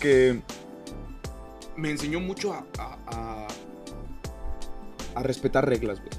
que 0.00 0.40
me 1.76 1.90
enseñó 1.90 2.20
mucho 2.20 2.52
a, 2.52 2.64
a, 2.78 3.46
a- 5.14 5.22
respetar 5.22 5.68
reglas, 5.68 5.98
güey. 6.00 6.10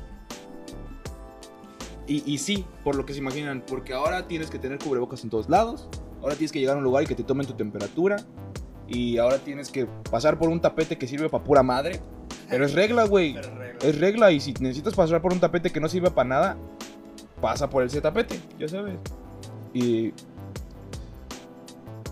Y, 2.08 2.24
y 2.34 2.38
sí, 2.38 2.66
por 2.84 2.96
lo 2.96 3.06
que 3.06 3.14
se 3.14 3.20
imaginan, 3.20 3.64
porque 3.66 3.94
ahora 3.94 4.28
tienes 4.28 4.50
que 4.50 4.60
tener 4.60 4.78
cubrebocas 4.80 5.24
en 5.24 5.30
todos 5.30 5.50
lados. 5.50 5.88
Ahora 6.22 6.36
tienes 6.36 6.52
que 6.52 6.60
llegar 6.60 6.75
a 6.75 6.78
un 6.80 6.84
lugar 6.84 7.04
y 7.04 7.08
que 7.08 7.16
te 7.16 7.24
tomen 7.24 7.46
tu 7.48 7.54
temperatura. 7.54 8.18
Y 8.88 9.18
ahora 9.18 9.40
tienes 9.40 9.72
que 9.72 9.88
pasar 10.12 10.38
por 10.38 10.50
un 10.50 10.62
tapete 10.62 10.98
que 10.98 11.08
sirve 11.08 11.30
para 11.30 11.44
pura 11.44 11.64
madre. 11.64 12.00
Pero 12.50 12.66
es 12.66 12.74
regla, 12.74 13.06
güey. 13.06 13.38
Es 13.82 14.00
regla 14.00 14.32
y 14.32 14.40
si 14.40 14.54
necesitas 14.54 14.94
pasar 14.94 15.22
por 15.22 15.34
un 15.34 15.40
tapete 15.40 15.72
que 15.72 15.80
no 15.80 15.90
sirve 15.90 16.12
para 16.12 16.30
nada, 16.30 16.58
pasa 17.42 17.70
por 17.70 17.84
ese 17.84 18.02
tapete, 18.02 18.40
ya 18.58 18.68
sabes. 18.68 18.98
Y 19.74 20.14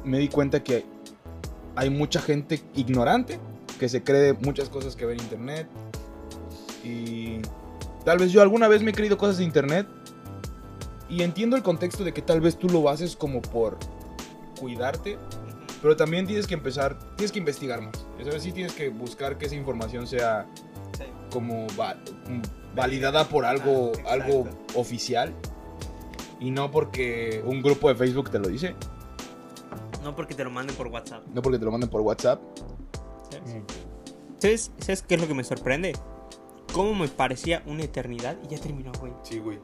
me 0.04 0.20
di 0.20 0.28
cuenta 0.28 0.63
que 0.63 0.86
hay 1.75 1.90
mucha 1.90 2.22
gente 2.22 2.62
ignorante 2.75 3.40
que 3.80 3.90
se 3.90 4.04
cree 4.04 4.34
muchas 4.34 4.70
cosas 4.70 4.96
que 4.96 5.06
ve 5.06 5.13
en 5.13 5.20
internet. 5.22 5.68
Y 6.84 7.40
tal 8.06 8.18
vez 8.18 8.32
yo 8.32 8.42
alguna 8.42 8.68
vez 8.68 8.84
me 8.84 8.92
he 8.92 8.94
creído 8.94 9.18
cosas 9.18 9.38
de 9.38 9.44
internet. 9.44 9.88
Y 11.10 11.22
entiendo 11.22 11.56
el 11.56 11.63
contexto 11.63 12.04
de 12.04 12.13
que 12.13 12.22
tal 12.22 12.42
vez 12.42 12.58
tú 12.58 12.70
lo 12.70 12.88
haces 12.90 13.16
como 13.16 13.42
por 13.42 13.78
cuidarte. 14.60 15.18
Pero 15.82 15.96
también 15.96 16.25
tienes 16.25 16.48
que 16.48 16.54
empezar, 16.54 16.98
tienes 17.16 17.32
que 17.32 17.40
investigar 17.40 17.82
más. 17.82 18.02
Ya 18.20 18.25
sabes, 18.25 18.43
sí 18.43 18.51
tienes 18.51 18.74
que 18.74 18.89
buscar 18.89 19.38
que 19.38 19.46
esa 19.48 19.55
información 19.55 20.08
sea 20.08 20.46
Sí. 20.98 21.03
como 21.32 21.65
va- 21.79 21.96
mm, 22.29 22.75
validada 22.75 23.27
por 23.27 23.46
algo, 23.46 23.91
Ah, 24.05 24.13
algo 24.13 24.48
oficial 24.75 25.34
y 26.39 26.51
no 26.51 26.70
porque 26.72 27.43
un 27.46 27.62
grupo 27.62 27.89
de 27.89 27.96
Facebook 27.96 28.29
te 28.29 28.39
lo 28.39 28.48
dice, 28.50 28.75
No 30.03 30.15
porque 30.15 30.36
te 30.36 30.43
lo 30.43 30.50
manden 30.51 30.75
por 30.75 30.88
WhatsApp. 30.88 31.24
no 31.34 31.41
porque 31.41 31.58
te 31.58 31.65
lo 31.65 31.72
manden 31.72 31.89
por 31.89 32.01
WhatsApp. 32.01 32.41
¿Sabes? 33.32 33.55
¿Sabes, 34.39 34.72
¿Sabes 34.79 35.01
qué 35.01 35.15
es 35.15 35.22
lo 35.22 35.27
que 35.27 35.34
me 35.34 35.43
sorprende? 35.43 35.93
Cómo 36.74 36.93
me 36.93 37.08
parecía 37.08 37.63
una 37.65 37.84
eternidad 37.84 38.36
y 38.43 38.48
ya 38.55 38.60
terminó, 38.60 38.91
güey. 39.00 39.13
Sí, 39.24 39.39
güey. 39.39 39.60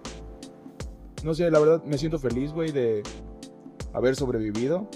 No 1.23 1.33
sé, 1.33 1.51
la 1.51 1.59
verdad 1.59 1.83
me 1.83 1.97
siento 1.97 2.17
feliz, 2.19 2.53
güey, 2.53 2.71
de 2.71 3.03
haber 3.93 4.15
sobrevivido 4.15 4.87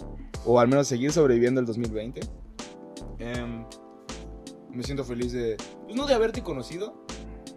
o 0.46 0.60
al 0.60 0.68
menos 0.70 0.88
seguir 0.88 1.12
sobreviviendo 1.12 1.60
el 1.60 1.66
2020. 1.66 2.22
Em, 3.24 3.66
me 4.72 4.84
siento 4.84 5.04
feliz 5.04 5.32
de, 5.32 5.56
pues 5.84 5.96
no 5.96 6.06
de 6.06 6.14
haberte 6.14 6.42
conocido, 6.44 7.06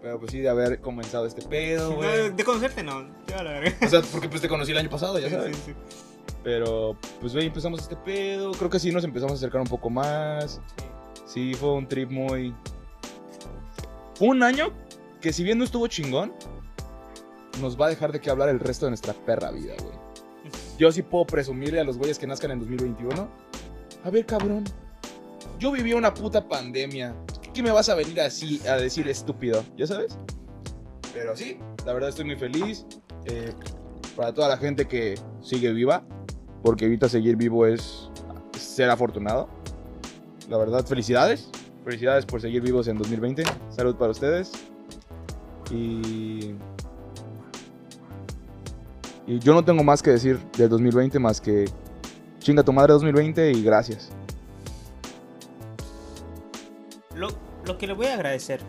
pero 0.01 0.19
pues 0.19 0.31
sí 0.31 0.39
de 0.39 0.49
haber 0.49 0.79
comenzado 0.81 1.25
este 1.25 1.41
pedo, 1.41 1.89
No, 1.89 1.95
güey. 1.97 2.29
de 2.31 2.43
conocerte 2.43 2.83
no. 2.83 3.07
Ya 3.27 3.43
la 3.43 3.51
verga. 3.59 3.75
O 3.85 3.89
sea, 3.89 4.01
porque 4.11 4.29
pues 4.29 4.41
te 4.41 4.47
conocí 4.47 4.71
el 4.71 4.77
año 4.77 4.89
pasado, 4.89 5.19
ya 5.19 5.29
sabes. 5.29 5.55
sí, 5.57 5.61
sí. 5.67 5.73
Pero, 6.43 6.95
pues, 7.19 7.33
güey, 7.33 7.47
empezamos 7.47 7.81
este 7.81 7.97
pedo. 7.97 8.51
Creo 8.51 8.69
que 8.69 8.79
sí 8.79 8.91
nos 8.91 9.03
empezamos 9.03 9.33
a 9.33 9.35
acercar 9.35 9.59
un 9.59 9.67
poco 9.67 9.89
más. 9.89 10.61
Sí, 11.25 11.53
fue 11.55 11.73
un 11.73 11.87
trip 11.89 12.09
muy. 12.09 12.55
Fue 14.15 14.29
un 14.29 14.41
año 14.43 14.71
que, 15.19 15.33
si 15.33 15.43
bien 15.43 15.57
no 15.57 15.65
estuvo 15.65 15.87
chingón, 15.87 16.31
nos 17.59 17.79
va 17.79 17.87
a 17.87 17.89
dejar 17.89 18.13
de 18.13 18.21
qué 18.21 18.29
hablar 18.29 18.47
el 18.49 18.59
resto 18.61 18.85
de 18.85 18.91
nuestra 18.91 19.13
perra 19.13 19.51
vida, 19.51 19.73
güey. 19.83 19.95
Yo 20.77 20.89
sí 20.91 21.01
puedo 21.01 21.25
presumirle 21.25 21.81
a 21.81 21.83
los 21.83 21.97
güeyes 21.97 22.17
que 22.17 22.27
nazcan 22.27 22.51
en 22.51 22.59
2021. 22.59 23.27
A 24.05 24.09
ver, 24.09 24.25
cabrón. 24.25 24.63
Yo 25.59 25.71
viví 25.71 25.93
una 25.93 26.13
puta 26.13 26.47
pandemia. 26.47 27.15
¿Qué 27.53 27.63
me 27.63 27.71
vas 27.71 27.89
a 27.89 27.95
venir 27.95 28.21
así 28.21 28.61
a 28.67 28.75
decir 28.75 29.07
estúpido? 29.07 29.63
¿Ya 29.75 29.87
sabes? 29.87 30.17
Pero 31.13 31.35
sí, 31.35 31.57
la 31.85 31.93
verdad 31.93 32.09
estoy 32.09 32.25
muy 32.25 32.35
feliz. 32.35 32.85
Eh, 33.25 33.51
para 34.15 34.33
toda 34.33 34.49
la 34.49 34.57
gente 34.57 34.87
que 34.87 35.15
sigue 35.41 35.71
viva, 35.71 36.03
porque 36.63 36.85
ahorita 36.85 37.07
seguir 37.07 37.35
vivo 37.35 37.65
es 37.65 38.09
ser 38.57 38.89
afortunado. 38.89 39.47
La 40.49 40.57
verdad, 40.57 40.85
felicidades. 40.85 41.49
Felicidades 41.85 42.25
por 42.25 42.41
seguir 42.41 42.61
vivos 42.61 42.87
en 42.87 42.97
2020. 42.97 43.43
Salud 43.69 43.95
para 43.95 44.11
ustedes. 44.11 44.51
Y. 45.71 46.55
Y 49.25 49.39
yo 49.39 49.53
no 49.53 49.63
tengo 49.63 49.83
más 49.83 50.01
que 50.01 50.11
decir 50.11 50.39
del 50.57 50.69
2020 50.69 51.19
más 51.19 51.41
que 51.41 51.65
chinga 52.39 52.63
tu 52.63 52.71
madre 52.71 52.93
2020 52.93 53.51
y 53.51 53.61
gracias. 53.61 54.09
Lo, 57.67 57.77
que 57.77 57.85
le 57.85 57.93
voy 57.93 58.07
a 58.07 58.13
agradecer 58.13 58.61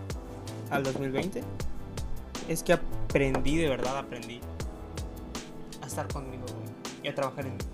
al 0.71 0.83
2020 0.83 1.43
es 2.49 2.63
que 2.63 2.73
aprendí, 2.73 3.57
de 3.57 3.69
verdad 3.69 3.97
aprendí, 3.97 4.41
a 5.83 5.87
estar 5.87 6.09
conmigo, 6.09 6.45
güey. 6.45 6.69
Y 7.05 7.09
a 7.09 7.15
trabajar 7.15 7.47
en 7.47 7.53
mí. 7.53 7.65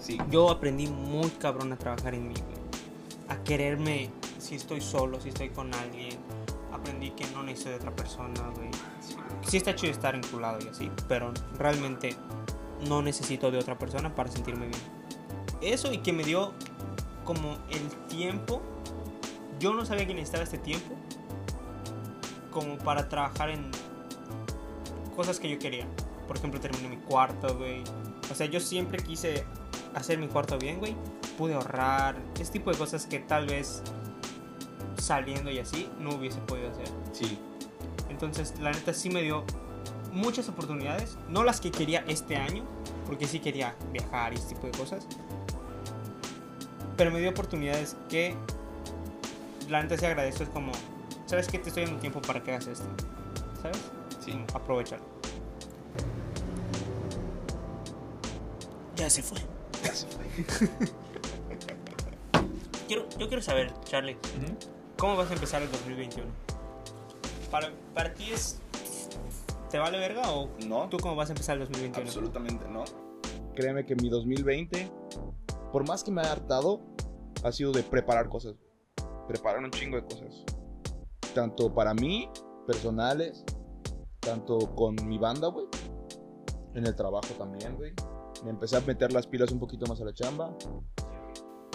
Sí. 0.00 0.18
Yo 0.30 0.50
aprendí 0.50 0.88
muy 0.88 1.30
cabrón 1.30 1.72
a 1.72 1.76
trabajar 1.76 2.14
en 2.14 2.28
mí, 2.28 2.34
güey. 2.34 2.56
A 3.28 3.42
quererme 3.42 4.10
si 4.38 4.54
estoy 4.54 4.80
solo, 4.80 5.20
si 5.20 5.30
estoy 5.30 5.48
con 5.50 5.72
alguien. 5.74 6.18
Aprendí 6.72 7.10
que 7.10 7.26
no 7.28 7.42
necesito 7.42 7.70
de 7.70 7.76
otra 7.76 7.96
persona, 7.96 8.40
güey. 8.54 8.70
Sí 9.42 9.56
está 9.56 9.74
chido 9.74 9.92
estar 9.92 10.14
enculado 10.14 10.58
y 10.64 10.68
así, 10.68 10.90
pero 11.08 11.32
realmente 11.58 12.14
no 12.88 13.02
necesito 13.02 13.50
de 13.50 13.58
otra 13.58 13.78
persona 13.78 14.14
para 14.14 14.30
sentirme 14.30 14.66
bien. 14.66 14.82
Eso 15.60 15.92
y 15.92 15.98
que 15.98 16.12
me 16.12 16.24
dio 16.24 16.52
como 17.24 17.56
el 17.70 17.88
tiempo. 18.08 18.60
Yo 19.58 19.72
no 19.72 19.84
sabía 19.84 20.06
que 20.06 20.14
necesitaba 20.14 20.44
este 20.44 20.58
tiempo 20.58 20.94
como 22.50 22.78
para 22.78 23.08
trabajar 23.08 23.50
en 23.50 23.70
cosas 25.14 25.40
que 25.40 25.48
yo 25.48 25.58
quería. 25.58 25.86
Por 26.26 26.36
ejemplo, 26.36 26.60
terminé 26.60 26.88
mi 26.88 26.96
cuarto, 26.96 27.56
güey. 27.56 27.82
O 28.30 28.34
sea, 28.34 28.46
yo 28.46 28.60
siempre 28.60 29.02
quise 29.02 29.44
hacer 29.94 30.18
mi 30.18 30.28
cuarto 30.28 30.58
bien, 30.58 30.78
güey. 30.78 30.96
Pude 31.38 31.54
ahorrar. 31.54 32.16
Ese 32.38 32.52
tipo 32.52 32.70
de 32.70 32.78
cosas 32.78 33.06
que 33.06 33.18
tal 33.18 33.46
vez 33.46 33.82
saliendo 34.98 35.50
y 35.50 35.58
así 35.58 35.88
no 36.00 36.14
hubiese 36.14 36.40
podido 36.40 36.70
hacer. 36.70 36.88
Sí. 37.12 37.38
Entonces, 38.08 38.58
la 38.60 38.72
neta 38.72 38.92
sí 38.92 39.10
me 39.10 39.22
dio 39.22 39.44
muchas 40.12 40.48
oportunidades. 40.48 41.16
No 41.28 41.44
las 41.44 41.60
que 41.60 41.70
quería 41.70 42.04
este 42.08 42.36
año, 42.36 42.64
porque 43.06 43.26
sí 43.26 43.40
quería 43.40 43.74
viajar 43.92 44.32
y 44.32 44.36
ese 44.36 44.54
tipo 44.54 44.66
de 44.66 44.72
cosas. 44.72 45.06
Pero 46.96 47.10
me 47.10 47.20
dio 47.20 47.30
oportunidades 47.30 47.96
que 48.08 48.34
la 49.68 49.82
neta 49.82 49.96
sí 49.96 50.06
agradezco. 50.06 50.42
Es 50.44 50.48
como, 50.50 50.72
¿sabes 51.26 51.46
qué? 51.48 51.58
Te 51.58 51.68
estoy 51.68 51.84
dando 51.84 52.00
tiempo 52.00 52.20
para 52.20 52.42
que 52.42 52.52
hagas 52.52 52.66
esto. 52.66 52.86
¿Sabes? 53.62 53.78
Sí. 54.24 54.38
Aprovechalo. 54.54 55.02
Ya 58.96 59.10
se 59.10 59.22
fue. 59.22 59.38
Quiero, 62.88 63.08
yo 63.18 63.26
quiero 63.26 63.42
saber, 63.42 63.72
Charlie, 63.84 64.16
¿cómo 64.96 65.16
vas 65.16 65.28
a 65.30 65.34
empezar 65.34 65.60
el 65.60 65.70
2021? 65.72 66.30
¿Para, 67.50 67.70
para 67.94 68.14
ti 68.14 68.30
es... 68.30 68.60
¿Te 69.70 69.78
vale 69.78 69.98
verga 69.98 70.30
o 70.30 70.48
No. 70.66 70.88
tú 70.88 70.98
cómo 70.98 71.16
vas 71.16 71.28
a 71.30 71.32
empezar 71.32 71.54
el 71.54 71.64
2021? 71.64 72.06
Absolutamente 72.06 72.64
no. 72.68 72.84
Créeme 73.56 73.84
que 73.84 73.96
mi 73.96 74.08
2020, 74.08 74.88
por 75.72 75.86
más 75.88 76.04
que 76.04 76.12
me 76.12 76.20
ha 76.22 76.30
hartado, 76.30 76.80
ha 77.42 77.50
sido 77.50 77.72
de 77.72 77.82
preparar 77.82 78.28
cosas. 78.28 78.54
Preparar 79.28 79.62
un 79.62 79.70
chingo 79.70 79.96
de 79.96 80.04
cosas. 80.04 80.44
Tanto 81.34 81.72
para 81.74 81.94
mí, 81.94 82.28
personales, 82.66 83.44
tanto 84.20 84.58
con 84.74 84.96
mi 85.06 85.18
banda, 85.18 85.48
güey. 85.48 85.66
En 86.74 86.86
el 86.86 86.94
trabajo 86.94 87.34
también, 87.38 87.76
güey. 87.76 87.92
Me 88.44 88.50
empecé 88.50 88.76
a 88.76 88.80
meter 88.80 89.12
las 89.12 89.26
pilas 89.26 89.50
un 89.52 89.58
poquito 89.58 89.86
más 89.86 90.00
a 90.00 90.04
la 90.04 90.12
chamba. 90.12 90.54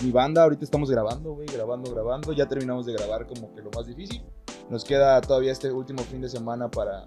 Mi 0.03 0.11
banda, 0.11 0.43
ahorita 0.43 0.63
estamos 0.63 0.89
grabando, 0.89 1.33
güey, 1.33 1.47
grabando, 1.47 1.91
grabando. 1.91 2.33
Ya 2.33 2.47
terminamos 2.47 2.85
de 2.85 2.93
grabar 2.93 3.27
como 3.27 3.53
que 3.53 3.61
lo 3.61 3.69
más 3.71 3.85
difícil. 3.87 4.23
Nos 4.69 4.83
queda 4.83 5.19
todavía 5.21 5.51
este 5.51 5.71
último 5.71 6.01
fin 6.03 6.21
de 6.21 6.29
semana 6.29 6.69
para 6.69 7.05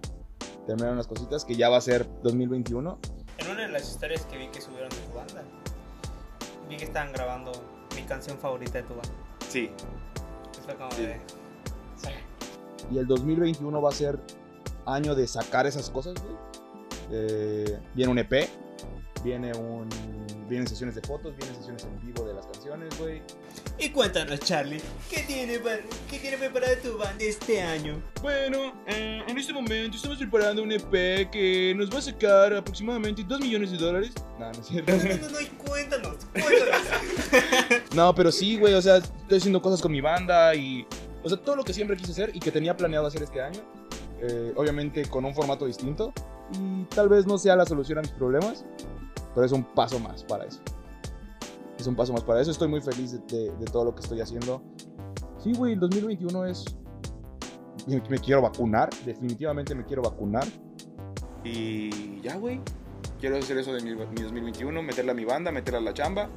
terminar 0.67 0.93
unas 0.93 1.07
cositas 1.07 1.45
que 1.45 1.57
ya 1.57 1.69
va 1.69 1.79
a 1.79 1.81
ser 1.81 2.07
2021. 2.23 2.99
En 3.39 3.51
una 3.51 3.63
de 3.63 3.69
las 3.69 3.91
historias 3.91 4.27
que 4.27 4.39
vi 4.39 4.49
que 4.49 4.61
subieron 4.61 4.89
de 4.91 4.97
tu 4.97 5.17
banda, 5.17 5.43
vi 6.69 6.77
que 6.77 6.85
estaban 6.85 7.13
grabando 7.13 7.53
mi 7.95 8.03
canción 8.03 8.39
favorita 8.39 8.79
de 8.79 8.85
tu 8.85 8.95
banda. 8.95 9.13
Sí. 9.49 9.71
Y 10.65 10.67
Fue 10.67 10.75
como 10.77 10.91
Sí. 10.93 11.03
de. 11.03 11.21
Sí. 11.97 12.09
Y 12.91 12.99
el 12.99 13.07
2021 13.07 13.81
va 13.83 13.89
a 13.91 13.93
ser 13.93 14.19
año 14.87 15.15
de 15.15 15.27
sacar 15.27 15.67
esas 15.67 15.91
cosas, 15.91 16.15
güey. 16.23 16.35
Eh, 17.11 17.79
viene 17.95 18.11
un 18.13 18.19
EP, 18.19 18.49
viene 19.25 19.53
un, 19.55 19.89
vienen 20.49 20.69
sesiones 20.69 20.95
de 20.95 21.01
fotos, 21.01 21.35
vienen 21.37 21.57
sesiones 21.57 21.85
en 21.85 22.01
vivo 22.07 22.25
de 22.27 22.35
las 22.35 22.47
canciones, 22.47 22.97
güey. 22.99 23.23
Y 23.79 23.89
cuéntanos, 23.89 24.39
Charlie, 24.41 24.81
¿qué 25.11 25.23
tiene, 25.27 25.59
qué 26.11 26.19
tiene 26.19 26.37
preparado 26.37 26.75
tu 26.83 26.99
banda 26.99 27.25
este 27.25 27.61
año? 27.63 28.01
Bueno, 28.23 28.75
eh, 28.87 29.23
en 29.27 29.39
este 29.39 29.53
momento 29.53 29.97
estamos 29.97 30.19
preparando 30.19 30.63
un 30.63 30.71
EP 30.71 31.31
que 31.31 31.75
nos 31.77 31.93
va 31.93 31.99
a 31.99 32.03
sacar 32.03 32.55
aproximadamente 32.55 33.25
2 33.27 33.41
millones 33.41 33.73
de 33.73 33.79
dólares. 33.79 34.13
No, 34.39 34.47
no 34.53 34.61
es 34.61 34.67
cierto. 34.67 34.93
No, 34.93 35.03
no, 35.03 35.17
no, 35.17 35.31
no, 35.31 35.41
y 35.41 35.47
cuéntanos, 35.47 36.17
cuéntanos. 36.33 37.83
No, 37.95 38.15
pero 38.15 38.31
sí, 38.31 38.57
güey, 38.59 38.75
o 38.75 38.83
sea, 38.83 38.99
estoy 38.99 39.39
haciendo 39.39 39.61
cosas 39.63 39.81
con 39.81 39.91
mi 39.91 40.01
banda 40.01 40.55
y... 40.55 40.87
O 41.23 41.29
sea, 41.29 41.39
todo 41.39 41.57
lo 41.57 41.65
que 41.65 41.73
siempre 41.73 41.97
quise 41.97 42.13
hacer 42.13 42.31
y 42.35 42.41
que 42.41 42.51
tenía 42.53 42.77
planeado 42.77 43.07
hacer 43.07 43.23
este 43.23 43.41
año. 43.41 43.61
eh, 44.21 44.53
obviamente 44.57 45.05
con 45.07 45.25
un 45.25 45.35
formato 45.35 45.67
distinto. 45.67 46.13
Y 46.53 46.85
tal 46.95 47.09
vez 47.09 47.27
no 47.27 47.39
sea 47.39 47.57
la 47.57 47.65
solución 47.67 47.99
a 47.99 48.03
mis 48.03 48.11
problemas, 48.13 48.65
pero 49.35 49.45
es 49.47 49.53
un 49.53 49.65
paso 49.65 49.99
más 49.99 50.23
para 50.25 50.45
eso. 50.45 50.61
Es 51.79 51.87
un 51.87 51.97
paso 51.97 52.13
más 52.13 52.23
para 52.23 52.41
eso. 52.41 52.51
Estoy 52.51 52.69
muy 52.69 52.81
feliz 52.81 53.13
de, 53.13 53.19
de- 53.37 53.51
de 53.57 53.65
todo 53.67 53.85
lo 53.85 53.95
que 53.95 54.01
estoy 54.03 54.21
haciendo. 54.21 54.63
Sí, 55.39 55.53
güey, 55.55 55.73
el 55.75 55.81
2021 55.81 56.47
es... 56.47 56.65
Me, 57.87 58.01
me 58.09 58.19
quiero 58.19 58.41
vacunar, 58.41 58.89
definitivamente 59.05 59.75
me 59.75 59.85
quiero 59.85 60.03
vacunar. 60.03 60.47
Y 61.43 62.21
ya, 62.23 62.37
güey. 62.37 62.61
Quiero 63.21 63.37
hacer 63.37 63.59
eso 63.59 63.73
de 63.73 63.83
mi, 63.83 63.91
mi 63.95 64.23
2021, 64.23 64.83
meterla 64.83 65.13
a 65.13 65.15
mi 65.15 65.25
banda, 65.25 65.51
meterla 65.53 65.81
a 65.81 65.83
la 65.83 65.93
chamba. 65.95 66.29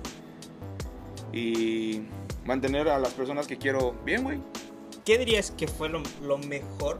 Y 1.33 2.01
mantener 2.45 2.87
a 2.89 2.97
las 2.99 3.13
personas 3.13 3.47
que 3.47 3.57
quiero 3.57 3.93
bien, 4.05 4.23
güey. 4.23 4.39
¿Qué 5.05 5.17
dirías 5.17 5.51
que 5.51 5.67
fue 5.67 5.87
lo, 5.89 6.01
lo 6.23 6.37
mejor 6.39 6.99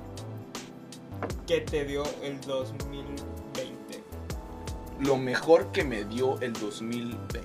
que 1.46 1.62
te 1.62 1.84
dio 1.86 2.04
el 2.22 2.40
2020? 2.42 3.24
Lo 5.00 5.18
mejor 5.18 5.72
que 5.72 5.84
me 5.84 6.04
dio 6.06 6.40
el 6.42 6.54
2020. 6.54 7.42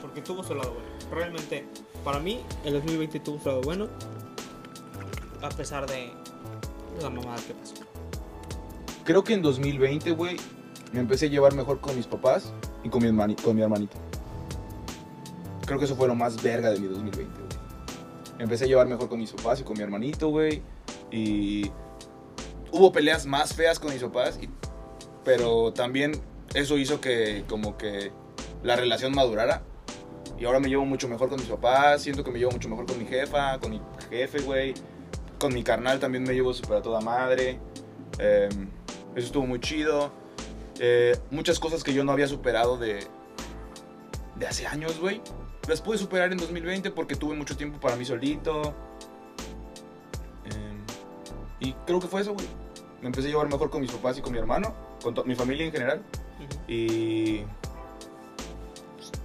Porque 0.00 0.22
tuvo 0.22 0.42
su 0.42 0.54
lado 0.54 0.72
bueno. 0.72 0.88
Realmente, 1.10 1.66
para 2.04 2.18
mí, 2.20 2.40
el 2.64 2.74
2020 2.74 3.20
tuvo 3.20 3.38
su 3.38 3.48
lado 3.48 3.60
bueno. 3.62 3.88
A 5.42 5.48
pesar 5.50 5.86
de 5.88 6.12
la 7.00 7.10
mamada 7.10 7.36
que 7.46 7.54
pasó. 7.54 7.74
Creo 9.04 9.24
que 9.24 9.34
en 9.34 9.42
2020, 9.42 10.10
güey, 10.12 10.36
me 10.92 11.00
empecé 11.00 11.26
a 11.26 11.28
llevar 11.28 11.54
mejor 11.54 11.80
con 11.80 11.96
mis 11.96 12.06
papás 12.06 12.52
y 12.84 12.88
con 12.88 13.02
mi, 13.02 13.08
hermani- 13.08 13.40
con 13.42 13.56
mi 13.56 13.62
hermanito. 13.62 13.96
Creo 15.66 15.78
que 15.78 15.84
eso 15.84 15.96
fue 15.96 16.08
lo 16.08 16.14
más 16.14 16.42
verga 16.42 16.70
de 16.70 16.78
mi 16.80 16.86
2020, 16.88 17.24
güey. 17.38 17.50
Me 18.38 18.44
empecé 18.44 18.64
a 18.64 18.68
llevar 18.68 18.86
mejor 18.88 19.08
con 19.08 19.18
mis 19.18 19.32
papás 19.32 19.60
y 19.60 19.64
con 19.64 19.76
mi 19.76 19.82
hermanito, 19.82 20.28
güey. 20.28 20.62
Y 21.10 21.70
hubo 22.72 22.92
peleas 22.92 23.26
más 23.26 23.54
feas 23.54 23.78
con 23.78 23.92
mis 23.92 24.02
papás, 24.02 24.38
y- 24.42 24.48
pero 25.24 25.72
también 25.72 26.12
eso 26.54 26.78
hizo 26.78 27.00
que 27.00 27.44
como 27.48 27.76
que 27.76 28.12
la 28.62 28.76
relación 28.76 29.14
madurara. 29.14 29.62
Y 30.38 30.46
ahora 30.46 30.58
me 30.58 30.68
llevo 30.68 30.86
mucho 30.86 31.06
mejor 31.06 31.28
con 31.28 31.38
mis 31.38 31.48
papás, 31.48 32.02
siento 32.02 32.24
que 32.24 32.30
me 32.30 32.38
llevo 32.38 32.52
mucho 32.52 32.68
mejor 32.68 32.86
con 32.86 32.98
mi 32.98 33.04
jefa, 33.04 33.58
con 33.58 33.72
mi 33.72 33.80
jefe, 34.08 34.40
güey. 34.40 34.74
Con 35.38 35.52
mi 35.52 35.62
carnal 35.62 36.00
también 36.00 36.24
me 36.24 36.34
llevo 36.34 36.52
súper 36.54 36.78
a 36.78 36.82
toda 36.82 37.00
madre. 37.00 37.60
Em, 38.18 38.68
eso 39.14 39.26
estuvo 39.26 39.46
muy 39.46 39.60
chido. 39.60 40.12
Eh, 40.78 41.16
muchas 41.30 41.58
cosas 41.58 41.84
que 41.84 41.92
yo 41.92 42.04
no 42.04 42.12
había 42.12 42.26
superado 42.26 42.78
de, 42.78 43.06
de 44.36 44.46
hace 44.46 44.66
años, 44.66 44.98
güey. 44.98 45.20
Las 45.68 45.82
pude 45.82 45.98
superar 45.98 46.32
en 46.32 46.38
2020 46.38 46.90
porque 46.90 47.16
tuve 47.16 47.36
mucho 47.36 47.56
tiempo 47.56 47.78
para 47.78 47.96
mí 47.96 48.04
solito. 48.04 48.74
Em, 50.46 50.84
y 51.60 51.74
creo 51.86 52.00
que 52.00 52.06
fue 52.06 52.22
eso, 52.22 52.32
güey. 52.32 52.46
Me 53.02 53.08
empecé 53.08 53.28
a 53.28 53.30
llevar 53.30 53.48
mejor 53.48 53.68
con 53.70 53.82
mis 53.82 53.92
papás 53.92 54.18
y 54.18 54.22
con 54.22 54.32
mi 54.32 54.38
hermano, 54.38 54.74
con 55.02 55.14
mi 55.26 55.34
familia 55.34 55.66
en 55.66 55.72
general. 55.72 56.02
Y 56.68 57.42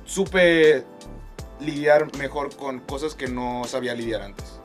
supe 0.05 0.83
lidiar 1.59 2.15
mejor 2.17 2.55
con 2.55 2.79
cosas 2.79 3.15
que 3.15 3.27
no 3.27 3.63
sabía 3.65 3.93
lidiar 3.93 4.21
antes. 4.21 4.59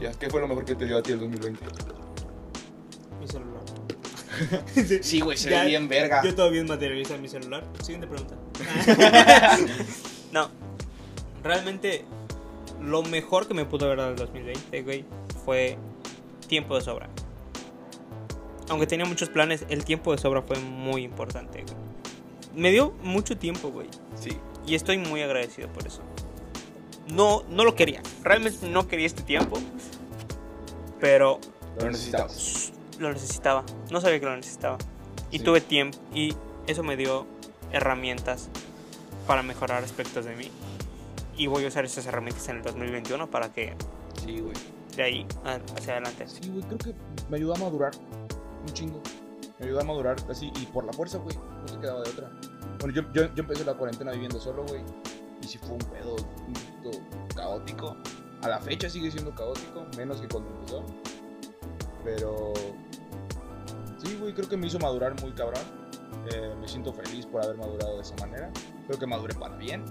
Ya, 0.00 0.12
¿qué 0.12 0.28
fue 0.28 0.40
lo 0.40 0.48
mejor 0.48 0.64
que 0.64 0.74
te 0.74 0.84
dio 0.84 0.98
a 0.98 1.02
ti 1.02 1.12
el 1.12 1.20
2020? 1.20 1.64
Mi 3.20 3.28
celular. 3.28 3.62
Sí, 5.02 5.20
güey, 5.20 5.38
se 5.38 5.48
ve 5.48 5.64
bien 5.64 5.88
verga. 5.88 6.22
Yo 6.22 6.34
todavía 6.34 6.62
materializo 6.64 7.16
mi 7.16 7.28
celular. 7.28 7.64
Siguiente 7.80 8.06
pregunta. 8.06 8.36
no. 10.32 10.50
Realmente, 11.42 12.04
lo 12.82 13.02
mejor 13.02 13.48
que 13.48 13.54
me 13.54 13.64
pudo 13.64 13.86
haber 13.86 13.98
dado 13.98 14.10
el 14.10 14.16
2020, 14.16 14.82
güey, 14.82 15.04
fue 15.44 15.78
tiempo 16.48 16.74
de 16.74 16.82
sobra. 16.82 17.08
Aunque 18.68 18.86
tenía 18.86 19.06
muchos 19.06 19.28
planes, 19.28 19.64
el 19.68 19.84
tiempo 19.84 20.12
de 20.12 20.18
sobra 20.18 20.42
fue 20.42 20.58
muy 20.58 21.02
importante, 21.04 21.62
güey. 21.62 21.76
Me 22.54 22.70
dio 22.70 22.92
mucho 23.02 23.36
tiempo, 23.36 23.68
güey. 23.70 23.88
Sí. 24.18 24.36
Y 24.66 24.74
estoy 24.74 24.98
muy 24.98 25.22
agradecido 25.22 25.68
por 25.68 25.86
eso. 25.86 26.02
No, 27.12 27.42
no 27.50 27.64
lo 27.64 27.74
quería. 27.74 28.02
Realmente 28.24 28.66
no 28.68 28.88
quería 28.88 29.06
este 29.06 29.22
tiempo. 29.22 29.58
Pero 31.00 31.38
Lo 31.78 31.90
necesitabas. 31.90 32.72
lo 32.98 33.12
necesitaba. 33.12 33.64
No 33.90 34.00
sabía 34.00 34.18
que 34.18 34.26
lo 34.26 34.34
necesitaba. 34.36 34.78
Y 35.30 35.38
Sí. 35.38 35.44
tuve 35.44 35.60
tiempo. 35.60 35.98
Y 36.14 36.34
eso 36.66 36.82
me 36.82 36.96
dio 36.96 37.26
herramientas 37.72 38.48
para 39.26 39.42
mejorar 39.42 39.84
aspectos 39.84 40.24
de 40.24 40.34
mí. 40.34 40.50
Y 41.36 41.46
voy 41.48 41.64
a 41.64 41.68
usar 41.68 41.84
esas 41.84 42.06
herramientas 42.06 42.48
en 42.48 42.56
el 42.56 42.62
2021 42.62 43.30
para 43.30 43.52
que 43.52 43.74
Sí, 44.24 44.40
güey. 44.40 44.54
de 44.96 45.02
ahí 45.02 45.26
a- 45.44 45.60
hacia 45.76 45.92
adelante. 45.92 46.26
Sí, 46.26 46.48
güey, 46.48 46.62
creo 46.64 46.78
que 46.78 46.94
me 47.28 47.36
ayudó 47.36 47.54
a 47.54 47.58
madurar 47.58 47.92
un 48.66 48.72
chingo. 48.72 49.02
Me 49.58 49.66
ayudó 49.66 49.80
a 49.80 49.84
madurar 49.84 50.16
así 50.28 50.52
y 50.60 50.66
por 50.66 50.84
la 50.84 50.92
fuerza, 50.92 51.18
güey. 51.18 51.36
No 51.36 51.64
te 51.64 51.78
quedaba 51.78 52.02
de 52.02 52.10
otra. 52.10 52.30
Bueno, 52.78 52.94
yo, 52.94 53.02
yo, 53.12 53.22
empecé 53.36 53.64
la 53.64 53.74
cuarentena 53.74 54.12
viviendo 54.12 54.38
solo, 54.38 54.64
güey. 54.66 54.82
Y 55.42 55.46
sí 55.46 55.58
fue 55.58 55.72
un 55.72 55.78
pedo 55.78 56.16
un 56.16 56.52
poquito 56.52 56.98
caótico. 57.34 57.96
A 58.42 58.48
la 58.48 58.58
fecha 58.60 58.90
sigue 58.90 59.10
siendo 59.10 59.34
caótico, 59.34 59.86
menos 59.96 60.20
que 60.20 60.28
cuando 60.28 60.50
empezó. 60.50 60.84
Pero 62.04 62.52
sí, 64.04 64.16
güey, 64.20 64.34
creo 64.34 64.48
que 64.48 64.56
me 64.56 64.66
hizo 64.66 64.78
madurar 64.78 65.20
muy 65.22 65.32
cabrón. 65.32 65.62
Eh, 66.32 66.54
me 66.60 66.68
siento 66.68 66.92
feliz 66.92 67.24
por 67.26 67.42
haber 67.42 67.56
madurado 67.56 67.96
de 67.96 68.02
esa 68.02 68.14
manera. 68.16 68.50
Creo 68.86 68.98
que 68.98 69.06
maduré 69.06 69.34
para 69.34 69.56
bien. 69.56 69.84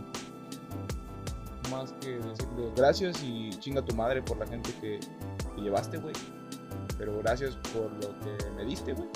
Más 1.72 1.92
que 1.94 2.20
decirle 2.20 2.72
gracias 2.76 3.24
y 3.24 3.50
chinga 3.60 3.82
tu 3.84 3.96
madre 3.96 4.22
por 4.22 4.38
la 4.38 4.46
gente 4.46 4.72
que, 4.80 5.00
que 5.56 5.62
llevaste, 5.62 5.98
güey. 5.98 6.14
Pero 6.98 7.18
gracias 7.20 7.56
por 7.74 7.92
lo 7.92 8.20
que 8.20 8.50
me 8.56 8.64
diste, 8.66 8.94
güey. 8.94 9.08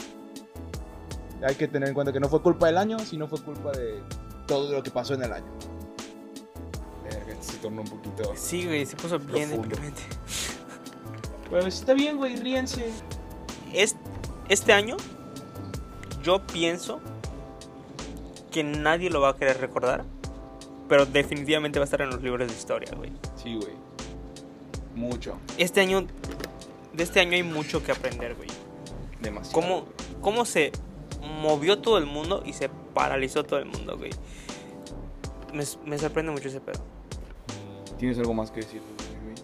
Hay 1.41 1.55
que 1.55 1.67
tener 1.67 1.89
en 1.89 1.95
cuenta 1.95 2.11
que 2.11 2.19
no 2.19 2.27
fue 2.27 2.41
culpa 2.41 2.67
del 2.67 2.77
año, 2.77 2.99
sino 2.99 3.27
fue 3.27 3.39
culpa 3.41 3.71
de 3.71 4.01
todo 4.47 4.73
lo 4.73 4.83
que 4.83 4.91
pasó 4.91 5.13
en 5.13 5.23
el 5.23 5.31
año. 5.31 5.47
Verga, 7.03 7.35
se 7.41 7.57
tornó 7.57 7.81
un 7.81 7.87
poquito. 7.87 8.33
Sí, 8.35 8.65
güey, 8.65 8.85
se 8.85 8.95
puso 8.97 9.17
bien 9.19 9.49
deprimente. 9.51 10.01
Bueno, 11.49 11.67
está 11.67 11.93
bien, 11.93 12.17
güey, 12.17 12.35
ríense. 12.35 12.91
Es- 13.73 13.95
este 14.49 14.73
año, 14.73 14.97
yo 16.23 16.45
pienso 16.45 16.99
que 18.51 18.63
nadie 18.63 19.09
lo 19.09 19.21
va 19.21 19.29
a 19.29 19.35
querer 19.35 19.59
recordar. 19.59 20.03
Pero 20.89 21.05
definitivamente 21.05 21.77
va 21.77 21.83
a 21.83 21.85
estar 21.85 22.01
en 22.01 22.09
los 22.09 22.21
libros 22.23 22.47
de 22.47 22.53
historia, 22.53 22.91
güey. 22.97 23.11
Sí, 23.35 23.55
güey. 23.55 23.73
Mucho. 24.95 25.37
Este 25.59 25.81
año, 25.81 26.07
de 26.93 27.03
este 27.03 27.19
año 27.19 27.33
hay 27.33 27.43
mucho 27.43 27.83
que 27.83 27.91
aprender, 27.91 28.35
güey. 28.35 28.49
Demasiado. 29.21 29.53
cómo, 29.61 29.85
cómo 30.21 30.45
se 30.45 30.71
movió 31.41 31.79
todo 31.79 31.97
el 31.97 32.05
mundo 32.05 32.41
y 32.45 32.53
se 32.53 32.69
paralizó 32.93 33.43
todo 33.43 33.59
el 33.59 33.65
mundo, 33.65 33.97
güey. 33.97 34.11
Me, 35.53 35.63
me 35.85 35.97
sorprende 35.97 36.31
mucho 36.31 36.47
ese 36.47 36.61
pedo. 36.61 36.81
¿Tienes 37.97 38.17
algo 38.19 38.33
más 38.33 38.49
que 38.51 38.61
decir 38.61 38.81
del 38.81 38.95
2020? 38.97 39.41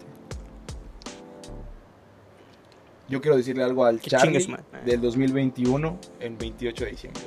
Yo 3.08 3.20
quiero 3.20 3.36
decirle 3.36 3.62
algo 3.62 3.84
al 3.84 4.00
Charlie 4.00 4.40
chingues, 4.40 4.60
del 4.84 5.00
2021 5.00 5.98
el 6.20 6.36
28 6.36 6.84
de 6.84 6.90
diciembre. 6.90 7.22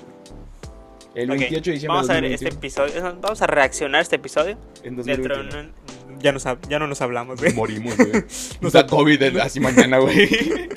El 1.16 1.32
Ok, 1.32 1.38
28 1.40 1.64
de 1.70 1.72
diciembre 1.74 1.96
Vamos 1.96 2.10
a 2.10 2.14
ver 2.14 2.26
este 2.26 2.46
2021. 2.50 2.58
episodio. 2.90 3.20
Vamos 3.22 3.42
a 3.42 3.48
reaccionar 3.48 4.00
a 4.00 4.02
este 4.02 4.16
episodio. 4.18 4.58
En 4.84 4.96
Dentro 4.96 5.04
de 5.06 5.44
2021. 5.44 5.60
un- 5.60 5.74
ya, 6.20 6.32
nos, 6.32 6.46
hab- 6.46 6.68
ya 6.70 6.80
no 6.80 6.88
nos 6.88 7.02
hablamos, 7.02 7.40
güey. 7.40 7.54
Morimos, 7.54 7.96
güey. 7.98 8.24
Nos 8.62 8.74
da 8.74 8.86
COVID 8.88 9.22
el- 9.22 9.42
así 9.42 9.60
mañana, 9.60 9.98
güey. 10.00 10.30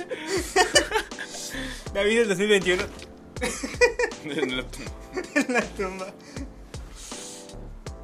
David 1.94 2.18
del 2.20 2.28
2021. 2.28 2.82
En 4.24 4.56
la 4.56 4.62
tumba. 4.64 4.90
en 5.34 5.52
la 5.52 5.60
tumba. 5.62 6.06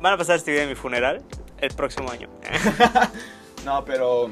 Van 0.01 0.13
a 0.13 0.17
pasar 0.19 0.37
este 0.37 0.51
video 0.51 0.65
en 0.65 0.69
mi 0.71 0.75
funeral 0.75 1.23
el 1.59 1.71
próximo 1.75 2.11
año. 2.11 2.29
No, 3.65 3.85
pero. 3.85 4.31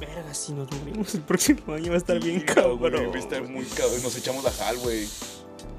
Verga, 0.00 0.34
si 0.34 0.52
nos 0.52 0.70
morimos 0.72 1.14
el 1.14 1.20
próximo 1.22 1.74
año 1.74 1.90
va 1.90 1.94
a 1.94 1.98
estar 1.98 2.18
bien 2.18 2.40
cabrón. 2.40 2.78
güey, 2.78 3.06
Va 3.06 3.14
a 3.14 3.18
estar 3.18 3.42
muy 3.48 3.64
cabrón. 3.66 4.02
Nos 4.02 4.16
echamos 4.16 4.42
la 4.42 4.50
jal, 4.50 4.76
güey. 4.78 5.06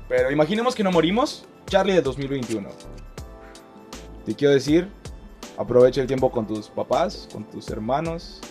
Pero 0.08 0.32
imaginemos 0.32 0.76
que 0.76 0.84
no 0.84 0.92
morimos. 0.92 1.46
Charlie 1.68 1.94
de 1.94 2.02
2021. 2.02 2.70
Te 4.26 4.36
quiero 4.36 4.54
decir, 4.54 4.88
aprovecha 5.58 6.02
el 6.02 6.08
tiempo 6.08 6.32
con 6.32 6.48
tus 6.48 6.70
papás, 6.70 7.28
con 7.32 7.44
tus 7.46 7.70
hermanos, 7.70 8.42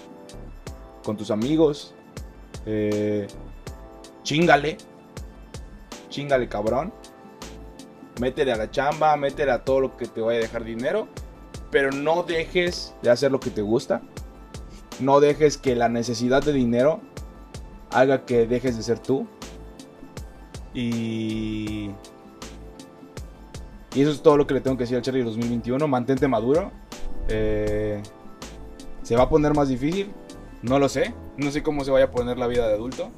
con 1.05 1.17
tus 1.17 1.31
amigos. 1.31 1.95
Eh, 2.67 3.27
chingale. 4.23 4.79
Chingale, 6.09 6.49
cabrón. 6.49 6.93
Métele 8.21 8.53
a 8.53 8.57
la 8.57 8.71
chamba, 8.71 9.17
métele 9.17 9.53
a 9.53 9.65
todo 9.65 9.81
lo 9.81 9.97
que 9.97 10.07
te 10.07 10.21
vaya 10.21 10.39
a 10.39 10.43
dejar 10.43 10.65
dinero. 10.65 11.09
Pero 11.71 11.91
no 11.91 12.23
dejes 12.23 12.95
de 13.03 13.11
hacer 13.11 13.33
lo 13.33 13.41
que 13.41 13.51
te 13.51 13.63
gusta. 13.63 14.03
No 15.01 15.21
dejes 15.21 15.57
que 15.57 15.75
la 15.75 15.89
necesidad 15.89 16.43
de 16.43 16.53
dinero 16.53 17.01
haga 17.91 18.25
que 18.25 18.47
dejes 18.47 18.77
de 18.77 18.83
ser 18.83 18.99
tú. 18.99 19.27
Y. 20.75 21.91
Y 23.95 24.01
eso 24.01 24.11
es 24.11 24.23
todo 24.23 24.39
lo 24.39 24.47
que 24.47 24.55
le 24.55 24.61
tengo 24.61 24.77
que 24.77 24.85
decir 24.85 24.97
al 24.97 25.03
Charlie 25.03 25.23
2021. 25.23 25.87
Mantente 25.89 26.29
maduro. 26.29 26.71
Eh, 27.35 28.03
¿Se 29.03 29.17
va 29.17 29.23
a 29.25 29.29
poner 29.29 29.55
más 29.55 29.69
difícil? 29.69 30.13
No 30.63 30.79
lo 30.79 30.89
sé. 30.89 31.15
No 31.37 31.51
sé 31.51 31.63
cómo 31.63 31.83
se 31.85 31.91
vaya 31.91 32.05
a 32.07 32.11
poner 32.11 32.39
la 32.39 32.47
vida 32.47 32.69
de 32.69 32.75
adulto. 32.75 33.11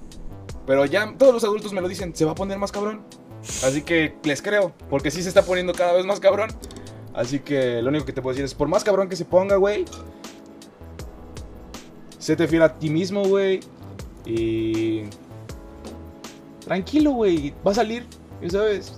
Pero 0.66 0.84
ya 0.86 1.12
todos 1.18 1.34
los 1.34 1.44
adultos 1.44 1.72
me 1.72 1.80
lo 1.80 1.88
dicen. 1.88 2.14
Se 2.14 2.24
va 2.24 2.32
a 2.32 2.34
poner 2.34 2.58
más 2.58 2.72
cabrón. 2.72 3.02
Así 3.64 3.82
que 3.82 4.14
les 4.22 4.40
creo. 4.40 4.72
Porque 4.88 5.10
sí 5.10 5.22
se 5.22 5.28
está 5.28 5.42
poniendo 5.42 5.72
cada 5.74 5.92
vez 5.92 6.06
más 6.06 6.20
cabrón. 6.20 6.50
Así 7.12 7.40
que 7.40 7.82
lo 7.82 7.90
único 7.90 8.06
que 8.06 8.12
te 8.12 8.22
puedo 8.22 8.32
decir 8.34 8.44
es: 8.44 8.54
por 8.54 8.68
más 8.68 8.82
cabrón 8.84 9.08
que 9.08 9.16
se 9.16 9.24
ponga, 9.24 9.56
güey. 9.56 9.84
Séte 12.18 12.48
fiel 12.48 12.62
a 12.62 12.78
ti 12.78 12.88
mismo, 12.88 13.24
güey. 13.24 13.60
Y. 14.24 15.02
Tranquilo, 16.64 17.10
güey. 17.10 17.52
Va 17.66 17.72
a 17.72 17.74
salir, 17.74 18.06
ya 18.40 18.48
sabes. 18.50 18.94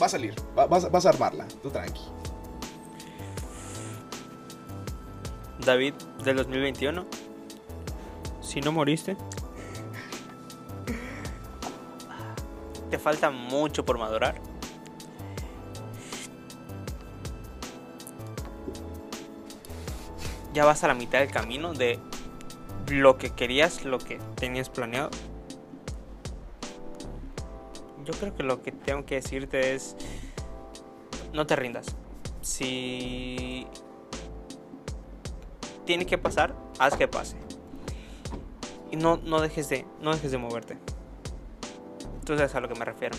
Va 0.00 0.06
a 0.06 0.08
salir. 0.08 0.34
Va- 0.58 0.66
vas, 0.66 0.90
vas 0.90 1.04
a 1.04 1.10
armarla. 1.10 1.46
Tú 1.62 1.68
tranqui. 1.68 2.00
David 5.64 5.94
del 6.24 6.36
2021. 6.36 7.06
Si 8.40 8.60
no 8.60 8.72
moriste. 8.72 9.16
Te 12.90 12.98
falta 12.98 13.30
mucho 13.30 13.84
por 13.84 13.98
madurar. 13.98 14.40
Ya 20.52 20.66
vas 20.66 20.84
a 20.84 20.88
la 20.88 20.94
mitad 20.94 21.20
del 21.20 21.30
camino 21.30 21.72
de 21.72 21.98
lo 22.88 23.16
que 23.16 23.30
querías, 23.30 23.84
lo 23.84 23.98
que 23.98 24.18
tenías 24.34 24.68
planeado. 24.68 25.10
Yo 28.04 28.12
creo 28.14 28.34
que 28.34 28.42
lo 28.42 28.62
que 28.62 28.72
tengo 28.72 29.06
que 29.06 29.14
decirte 29.14 29.74
es 29.74 29.96
no 31.32 31.46
te 31.46 31.56
rindas. 31.56 31.86
Si 32.42 33.66
tiene 35.84 36.06
que 36.06 36.18
pasar, 36.18 36.54
haz 36.78 36.96
que 36.96 37.08
pase. 37.08 37.36
Y 38.90 38.96
no, 38.96 39.16
no 39.16 39.40
dejes 39.40 39.68
de, 39.68 39.86
no 40.00 40.12
dejes 40.12 40.30
de 40.30 40.38
moverte. 40.38 40.76
Tú 42.24 42.36
sabes 42.36 42.54
a 42.54 42.60
lo 42.60 42.68
que 42.68 42.74
me 42.74 42.84
refiero. 42.84 43.16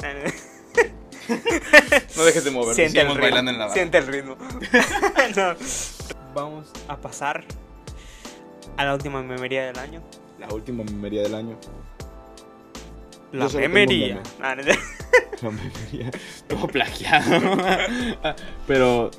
No 2.16 2.24
dejes 2.24 2.44
de 2.44 2.50
moverte. 2.50 2.74
Siente 2.74 3.00
el 3.00 3.06
ritmo. 3.06 3.22
bailando 3.22 3.50
en 3.50 3.58
la 3.58 3.64
barra. 3.64 3.74
Siente 3.74 3.98
el 3.98 4.06
ritmo. 4.06 4.36
No. 5.36 5.54
Vamos 6.34 6.66
a 6.88 6.96
pasar 6.96 7.44
a 8.76 8.84
la 8.84 8.92
última 8.92 9.22
memería 9.22 9.64
del 9.64 9.78
año. 9.78 10.02
La 10.38 10.48
última 10.48 10.84
memería 10.84 11.22
del 11.22 11.34
año. 11.34 11.58
La 13.32 13.48
meme. 13.48 14.20
Ah. 14.40 14.54
La 15.42 15.50
memería. 15.50 16.10
Todo 16.46 16.66
plagiado. 16.68 17.56
Pero. 18.66 19.10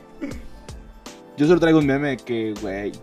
Yo 1.37 1.47
solo 1.47 1.59
traigo 1.59 1.79
un 1.79 1.85
meme 1.85 2.17
que, 2.17 2.53
güey. 2.61 2.93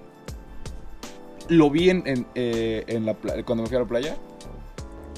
Lo 1.48 1.70
vi 1.70 1.90
en, 1.90 2.02
en, 2.06 2.26
eh, 2.34 2.84
en 2.86 3.04
la 3.04 3.14
cuando 3.44 3.62
me 3.62 3.66
fui 3.66 3.76
a 3.76 3.80
la 3.80 3.86
playa. 3.86 4.16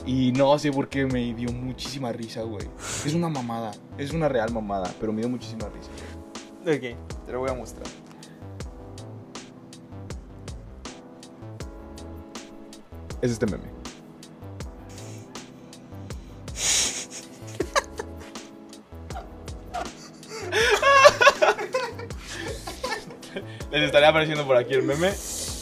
Y 0.06 0.32
no 0.32 0.58
sé 0.58 0.70
por 0.72 0.88
qué 0.88 1.06
me 1.06 1.32
dio 1.34 1.50
muchísima 1.52 2.12
risa, 2.12 2.42
güey. 2.42 2.68
Es 3.06 3.14
una 3.14 3.28
mamada. 3.28 3.70
Es 3.96 4.12
una 4.12 4.28
real 4.28 4.52
mamada. 4.52 4.92
Pero 5.00 5.12
me 5.12 5.20
dio 5.20 5.28
muchísima 5.28 5.68
risa. 5.68 5.90
Ok. 6.62 7.24
Te 7.26 7.32
lo 7.32 7.40
voy 7.40 7.50
a 7.50 7.54
mostrar. 7.54 7.86
Es 13.22 13.30
este 13.30 13.46
meme. 13.46 13.73
Les 23.74 23.82
estaré 23.82 24.06
apareciendo 24.06 24.46
por 24.46 24.56
aquí 24.56 24.72
el 24.74 24.84
meme 24.84 25.10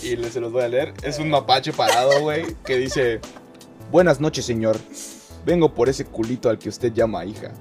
y 0.03 0.17
les 0.17 0.35
se 0.35 0.41
los 0.41 0.53
voy 0.53 0.63
a 0.63 0.69
leer. 0.69 0.93
Es 1.03 1.19
un 1.19 1.31
mapache 1.31 1.73
parado, 1.73 2.21
güey, 2.21 2.45
que 2.63 2.77
dice: 2.77 3.21
Buenas 3.91 4.21
noches, 4.21 4.45
señor. 4.45 4.77
Vengo 5.47 5.73
por 5.73 5.89
ese 5.89 6.05
culito 6.05 6.51
al 6.51 6.59
que 6.59 6.69
usted 6.69 6.93
llama 6.93 7.25
hija. 7.25 7.53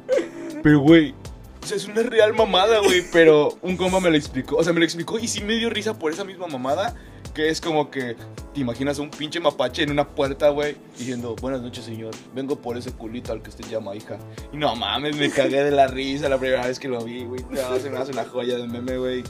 Pero, 0.62 0.82
güey, 0.82 1.16
o 1.64 1.66
sea, 1.66 1.78
es 1.78 1.86
una 1.86 2.04
real 2.04 2.34
mamada, 2.34 2.80
güey. 2.80 3.02
Pero 3.14 3.58
un 3.62 3.78
compa 3.78 4.02
me 4.02 4.10
lo 4.10 4.18
explicó. 4.18 4.58
O 4.58 4.64
sea, 4.66 4.74
me 4.74 4.80
lo 4.80 4.86
explicó 4.86 5.18
y 5.20 5.30
sí 5.30 5.42
me 5.42 5.54
dio 5.54 5.70
risa 5.70 5.98
por 5.98 6.12
esa 6.12 6.26
misma 6.26 6.48
mamada. 6.48 6.96
Que 7.34 7.48
es 7.48 7.62
como 7.62 7.90
que 7.90 8.18
te 8.54 8.60
imaginas 8.60 9.00
un 9.00 9.10
pinche 9.10 9.40
mapache 9.40 9.84
en 9.84 9.92
una 9.92 10.06
puerta, 10.06 10.50
güey, 10.50 10.76
diciendo: 10.98 11.34
Buenas 11.40 11.62
noches, 11.62 11.86
señor. 11.86 12.14
Vengo 12.36 12.58
por 12.58 12.76
ese 12.76 12.92
culito 12.92 13.32
al 13.32 13.42
que 13.42 13.52
usted 13.52 13.70
llama 13.70 13.96
hija. 13.96 14.20
Y 14.52 14.58
no 14.58 14.76
mames, 14.76 15.16
me 15.16 15.30
cagué 15.30 15.64
de 15.64 15.72
la 15.72 15.88
risa 15.88 16.28
la 16.28 16.38
primera 16.38 16.68
vez 16.68 16.78
que 16.78 16.90
lo 16.90 17.02
vi, 17.06 17.24
güey. 17.24 17.42
Se 17.82 17.90
me 17.90 17.98
hace 17.98 18.12
una 18.12 18.26
joya 18.26 18.58
de 18.58 18.68
meme, 18.68 18.98
güey. 18.98 19.24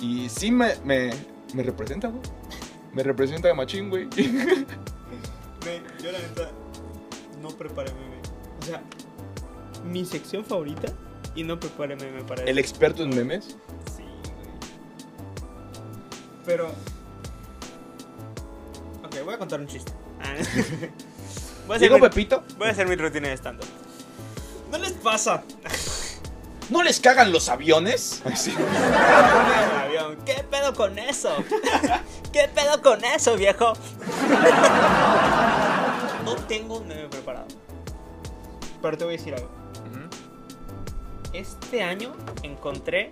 Y 0.00 0.28
sí 0.28 0.50
me, 0.50 0.74
me, 0.84 1.10
me 1.54 1.62
representa, 1.62 2.08
güey. 2.08 2.22
Me 2.92 3.02
representa 3.02 3.48
de 3.48 3.54
machín, 3.54 3.88
güey. 3.90 4.08
Yo 6.02 6.10
la 6.12 6.18
neta 6.18 6.50
no 7.42 7.48
preparé 7.50 7.92
meme. 7.92 8.16
O 8.60 8.64
sea, 8.64 8.82
mi 9.84 10.04
sección 10.04 10.44
favorita 10.44 10.92
y 11.34 11.44
no 11.44 11.58
preparé 11.60 11.96
meme 11.96 12.22
para 12.24 12.42
El 12.44 12.58
eso. 12.58 12.60
experto 12.60 13.02
en 13.02 13.10
memes. 13.10 13.56
Sí, 13.96 14.02
güey. 14.02 14.50
Pero. 16.44 16.68
Ok, 19.04 19.16
voy 19.24 19.34
a 19.34 19.38
contar 19.38 19.60
un 19.60 19.66
chiste. 19.66 19.92
Ah. 20.20 20.34
voy, 21.66 21.74
a 21.74 21.76
hacer 21.76 21.92
mi, 21.92 22.00
Pepito. 22.00 22.42
voy 22.58 22.68
a 22.68 22.70
hacer 22.72 22.88
mi 22.88 22.96
rutina 22.96 23.28
de 23.28 23.34
stand-up. 23.36 23.66
¿No 24.70 24.78
les 24.78 24.92
pasa? 24.92 25.42
¿No 26.70 26.82
les 26.82 27.00
cagan 27.00 27.32
los 27.32 27.48
aviones? 27.48 28.22
Sí. 28.36 28.54
¿Qué 30.24 30.44
pedo 30.50 30.74
con 30.74 30.98
eso? 30.98 31.30
¿Qué 32.32 32.48
pedo 32.54 32.80
con 32.82 33.04
eso, 33.04 33.36
viejo? 33.36 33.72
No 36.24 36.36
tengo 36.36 36.78
un 36.78 36.86
meme 36.86 37.08
preparado. 37.08 37.46
Pero 38.82 38.96
te 38.98 39.04
voy 39.04 39.14
a 39.14 39.16
decir 39.16 39.34
algo. 39.34 39.48
Este 41.32 41.82
año 41.82 42.12
encontré 42.42 43.08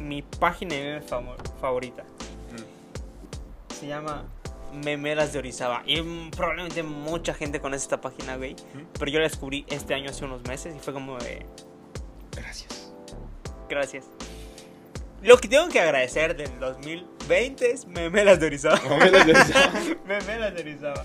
mi 0.00 0.22
página 0.22 0.74
de 0.74 0.82
meme 0.82 1.06
famo- 1.06 1.36
favorita. 1.60 2.04
Se 3.80 3.86
llama 3.86 4.24
Memeras 4.72 5.32
de 5.32 5.38
Orizaba. 5.38 5.82
Y 5.86 6.00
mm, 6.02 6.30
probablemente 6.32 6.82
mucha 6.82 7.32
gente 7.34 7.60
conoce 7.60 7.82
esta 7.84 8.00
página, 8.00 8.36
güey. 8.36 8.54
Pero 8.98 9.10
yo 9.10 9.18
la 9.18 9.24
descubrí 9.24 9.64
este 9.68 9.94
año 9.94 10.10
hace 10.10 10.24
unos 10.24 10.42
meses 10.42 10.74
y 10.76 10.78
fue 10.80 10.92
como 10.92 11.16
de... 11.18 11.44
Gracias. 12.40 12.92
Gracias. 13.68 14.04
Lo 15.22 15.36
que 15.38 15.48
tengo 15.48 15.68
que 15.68 15.80
agradecer 15.80 16.36
del 16.36 16.58
2020 16.60 17.70
es 17.70 17.86
Memelas 17.86 18.38
de 18.40 18.46
Orizaba. 18.46 18.80
Memelas 18.88 19.26
de 19.26 19.32
Orizaba. 19.32 19.72
Memelas 20.06 20.54
de 20.54 20.60
Orizaba. 20.60 21.04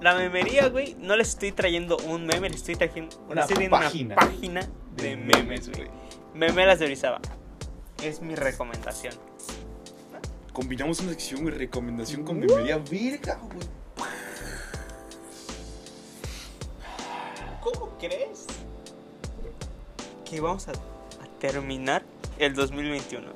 La 0.00 0.14
memería, 0.16 0.68
güey, 0.68 0.96
no 0.98 1.16
les 1.16 1.30
estoy 1.30 1.52
trayendo 1.52 1.96
un 2.06 2.26
meme, 2.26 2.50
les 2.50 2.58
estoy 2.58 2.76
trayendo 2.76 3.16
Una 3.26 3.42
les 3.42 3.50
estoy 3.50 3.68
página. 3.68 4.14
una 4.14 4.26
página 4.26 4.68
de 4.96 5.16
memes, 5.16 5.70
güey. 5.70 5.88
Memelas 6.34 6.78
de 6.78 6.86
Orizaba. 6.86 7.20
Es 8.02 8.20
mi 8.20 8.34
recomendación. 8.34 9.14
Combinamos 10.52 11.00
una 11.00 11.10
sección, 11.10 11.42
güey, 11.42 11.54
recomendación 11.54 12.22
con 12.24 12.38
memería 12.38 12.76
verga, 12.78 13.38
güey. 13.40 13.66
¿Cómo 17.62 17.96
crees 17.98 18.43
que 20.34 20.40
vamos 20.40 20.68
a, 20.68 20.72
a 20.72 21.38
terminar 21.38 22.02
el 22.38 22.54
2021? 22.54 23.26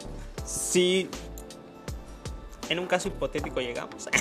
Si 0.44 1.08
en 2.68 2.78
un 2.78 2.86
caso 2.86 3.08
hipotético 3.08 3.60
llegamos. 3.60 4.08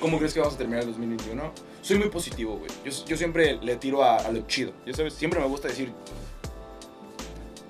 ¿Cómo 0.00 0.18
crees 0.18 0.34
que 0.34 0.40
vamos 0.40 0.54
a 0.54 0.58
terminar 0.58 0.82
el 0.82 0.88
2021? 0.88 1.52
Soy 1.82 1.98
muy 1.98 2.08
positivo, 2.08 2.56
güey. 2.56 2.70
Yo, 2.84 2.90
yo 3.06 3.16
siempre 3.16 3.58
le 3.62 3.76
tiro 3.76 4.02
a, 4.02 4.16
a 4.16 4.32
lo 4.32 4.40
chido. 4.46 4.72
Ya 4.86 4.94
sabes, 4.94 5.14
siempre 5.14 5.38
me 5.40 5.46
gusta 5.46 5.68
decir. 5.68 5.92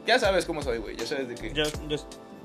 Ya 0.06 0.18
sabes 0.18 0.44
cómo 0.44 0.62
soy, 0.62 0.78
güey. 0.78 0.96
Ya 0.96 1.06
sabes 1.06 1.28
de 1.28 1.34
que. 1.34 1.52
Yo, 1.52 1.64
yo 1.88 1.96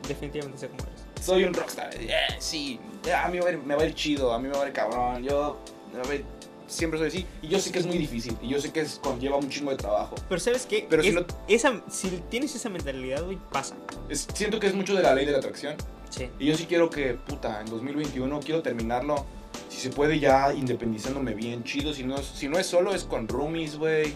definitivamente 0.07 0.57
sé 0.59 0.67
cómo 0.69 0.83
eres. 0.83 1.25
soy 1.25 1.43
un 1.43 1.53
rockstar. 1.53 1.89
Eh, 1.95 2.11
sí, 2.39 2.79
a 3.13 3.27
mí 3.27 3.37
me 3.37 3.43
va, 3.43 3.49
a 3.49 3.51
ir, 3.51 3.57
me 3.59 3.75
va 3.75 3.83
a 3.83 3.85
ir 3.85 3.93
chido, 3.95 4.33
a 4.33 4.39
mí 4.39 4.47
me 4.47 4.55
va 4.57 4.63
a 4.63 4.67
ir 4.67 4.73
cabrón. 4.73 5.23
Yo 5.23 5.57
me 5.93 5.99
va 6.03 6.09
a 6.09 6.15
ir- 6.15 6.25
siempre 6.69 6.97
soy 6.99 7.07
así. 7.09 7.25
Y 7.41 7.47
yo 7.49 7.59
sé 7.59 7.71
que 7.71 7.79
es 7.79 7.85
muy 7.85 7.97
difícil. 7.97 8.37
Y 8.41 8.47
yo 8.49 8.61
sé 8.61 8.71
que 8.71 8.81
es, 8.81 8.99
conlleva 9.03 9.35
un 9.37 9.49
chingo 9.49 9.71
de 9.71 9.77
trabajo. 9.77 10.15
Pero 10.29 10.39
¿sabes 10.39 10.65
qué? 10.65 10.85
Pero 10.89 11.03
si 11.03 11.09
Es- 11.09 11.15
no- 11.15 11.25
esa, 11.47 11.81
si 11.89 12.09
tienes 12.29 12.55
esa 12.55 12.69
mentalidad, 12.69 13.23
güey, 13.25 13.37
pasa. 13.51 13.75
Es- 14.07 14.27
siento 14.33 14.59
que 14.59 14.67
es 14.67 14.73
mucho 14.73 14.95
de 14.95 15.03
la 15.03 15.13
ley 15.13 15.25
de 15.25 15.33
la 15.33 15.39
atracción. 15.39 15.75
Sí. 16.09 16.29
Y 16.39 16.45
yo 16.47 16.55
sí 16.57 16.65
quiero 16.65 16.89
que, 16.89 17.13
puta, 17.15 17.59
en 17.61 17.67
2021 17.67 18.39
quiero 18.39 18.61
terminarlo. 18.61 19.25
Si 19.69 19.77
se 19.79 19.89
puede 19.89 20.19
ya 20.19 20.53
independizándome 20.53 21.33
bien, 21.35 21.63
chido. 21.63 21.93
Si 21.93 22.03
no, 22.03 22.15
es- 22.17 22.25
si 22.25 22.47
no 22.47 22.57
es 22.57 22.65
solo, 22.65 22.93
es 22.95 23.03
con 23.03 23.27
roomies, 23.27 23.77
güey. 23.77 24.13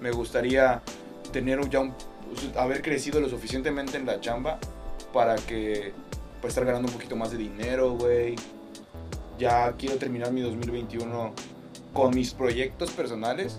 Me 0.00 0.10
gustaría 0.10 0.82
tener 1.32 1.68
ya 1.70 1.80
un... 1.80 1.94
Haber 2.56 2.82
crecido 2.82 3.20
lo 3.20 3.28
suficientemente 3.28 3.96
en 3.96 4.06
la 4.06 4.20
chamba 4.20 4.58
para 5.12 5.36
que... 5.36 5.92
Para 6.40 6.48
estar 6.48 6.64
ganando 6.64 6.88
un 6.88 6.94
poquito 6.94 7.14
más 7.14 7.30
de 7.30 7.38
dinero, 7.38 7.92
güey. 7.92 8.34
Ya 9.38 9.72
quiero 9.78 9.96
terminar 9.96 10.32
mi 10.32 10.40
2021 10.40 11.32
con 11.92 12.14
mis 12.14 12.32
proyectos 12.34 12.90
personales. 12.90 13.58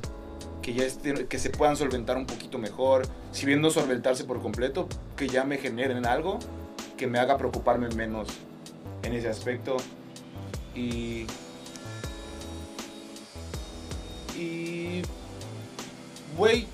Que 0.61 0.73
ya 0.73 0.85
estén- 0.85 1.27
que 1.27 1.39
se 1.39 1.49
puedan 1.49 1.75
solventar 1.75 2.15
un 2.17 2.25
poquito 2.25 2.57
mejor. 2.57 3.05
Si 3.33 3.45
bien 3.45 3.59
no 3.61 3.69
solventarse 3.69 4.23
por 4.23 4.41
completo, 4.41 4.87
que 5.17 5.27
ya 5.27 5.43
me 5.43 5.57
generen 5.57 6.05
algo 6.05 6.39
que 6.95 7.05
me 7.05 7.19
haga 7.19 7.37
preocuparme 7.37 7.89
menos 7.89 8.29
en 9.03 9.13
ese 9.13 9.27
aspecto. 9.27 9.75
Y. 10.73 11.25
Y. 14.37 15.01
Güey, 16.37 16.65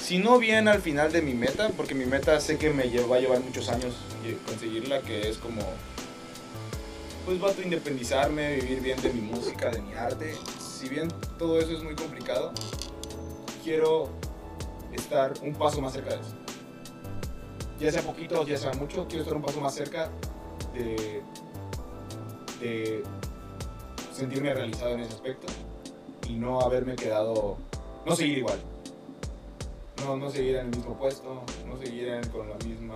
si 0.00 0.18
no 0.18 0.38
bien 0.38 0.68
al 0.68 0.80
final 0.80 1.10
de 1.10 1.22
mi 1.22 1.34
meta, 1.34 1.70
porque 1.76 1.94
mi 1.94 2.04
meta 2.04 2.38
sé 2.40 2.58
que 2.58 2.70
me 2.70 2.84
lle- 2.84 3.08
va 3.10 3.16
a 3.16 3.20
llevar 3.20 3.40
muchos 3.40 3.68
años 3.68 3.94
conseguirla, 4.46 5.00
que 5.00 5.28
es 5.28 5.38
como. 5.38 5.62
Pues 7.24 7.40
vato, 7.40 7.62
independizarme, 7.62 8.56
vivir 8.56 8.80
bien 8.80 9.00
de 9.00 9.12
mi 9.12 9.20
música, 9.20 9.70
de 9.70 9.80
mi 9.80 9.94
arte. 9.94 10.34
Si 10.82 10.88
bien 10.88 11.06
todo 11.38 11.60
eso 11.60 11.70
es 11.76 11.82
muy 11.84 11.94
complicado, 11.94 12.50
quiero 13.62 14.08
estar 14.92 15.32
un 15.40 15.54
paso 15.54 15.80
más 15.80 15.92
cerca 15.92 16.10
de 16.16 16.20
eso 16.20 16.34
ya 17.78 17.90
sea 17.90 18.02
poquito, 18.02 18.44
ya 18.46 18.56
sea 18.56 18.72
mucho, 18.74 19.06
quiero 19.08 19.22
estar 19.24 19.36
un 19.36 19.42
paso 19.42 19.60
más 19.60 19.74
cerca 19.74 20.08
de, 20.72 21.20
de 22.60 23.02
sentirme 24.12 24.54
realizado 24.54 24.90
en 24.92 25.00
ese 25.00 25.14
aspecto 25.14 25.48
y 26.28 26.34
no 26.34 26.60
haberme 26.60 26.94
quedado, 26.94 27.56
no 28.06 28.14
seguir 28.14 28.38
igual. 28.38 28.58
No, 30.04 30.16
no 30.16 30.30
seguir 30.30 30.56
en 30.56 30.66
el 30.66 30.76
mismo 30.76 30.96
puesto, 30.96 31.42
no 31.66 31.76
seguir 31.76 32.06
en- 32.08 32.28
con 32.28 32.48
la 32.48 32.54
misma... 32.64 32.94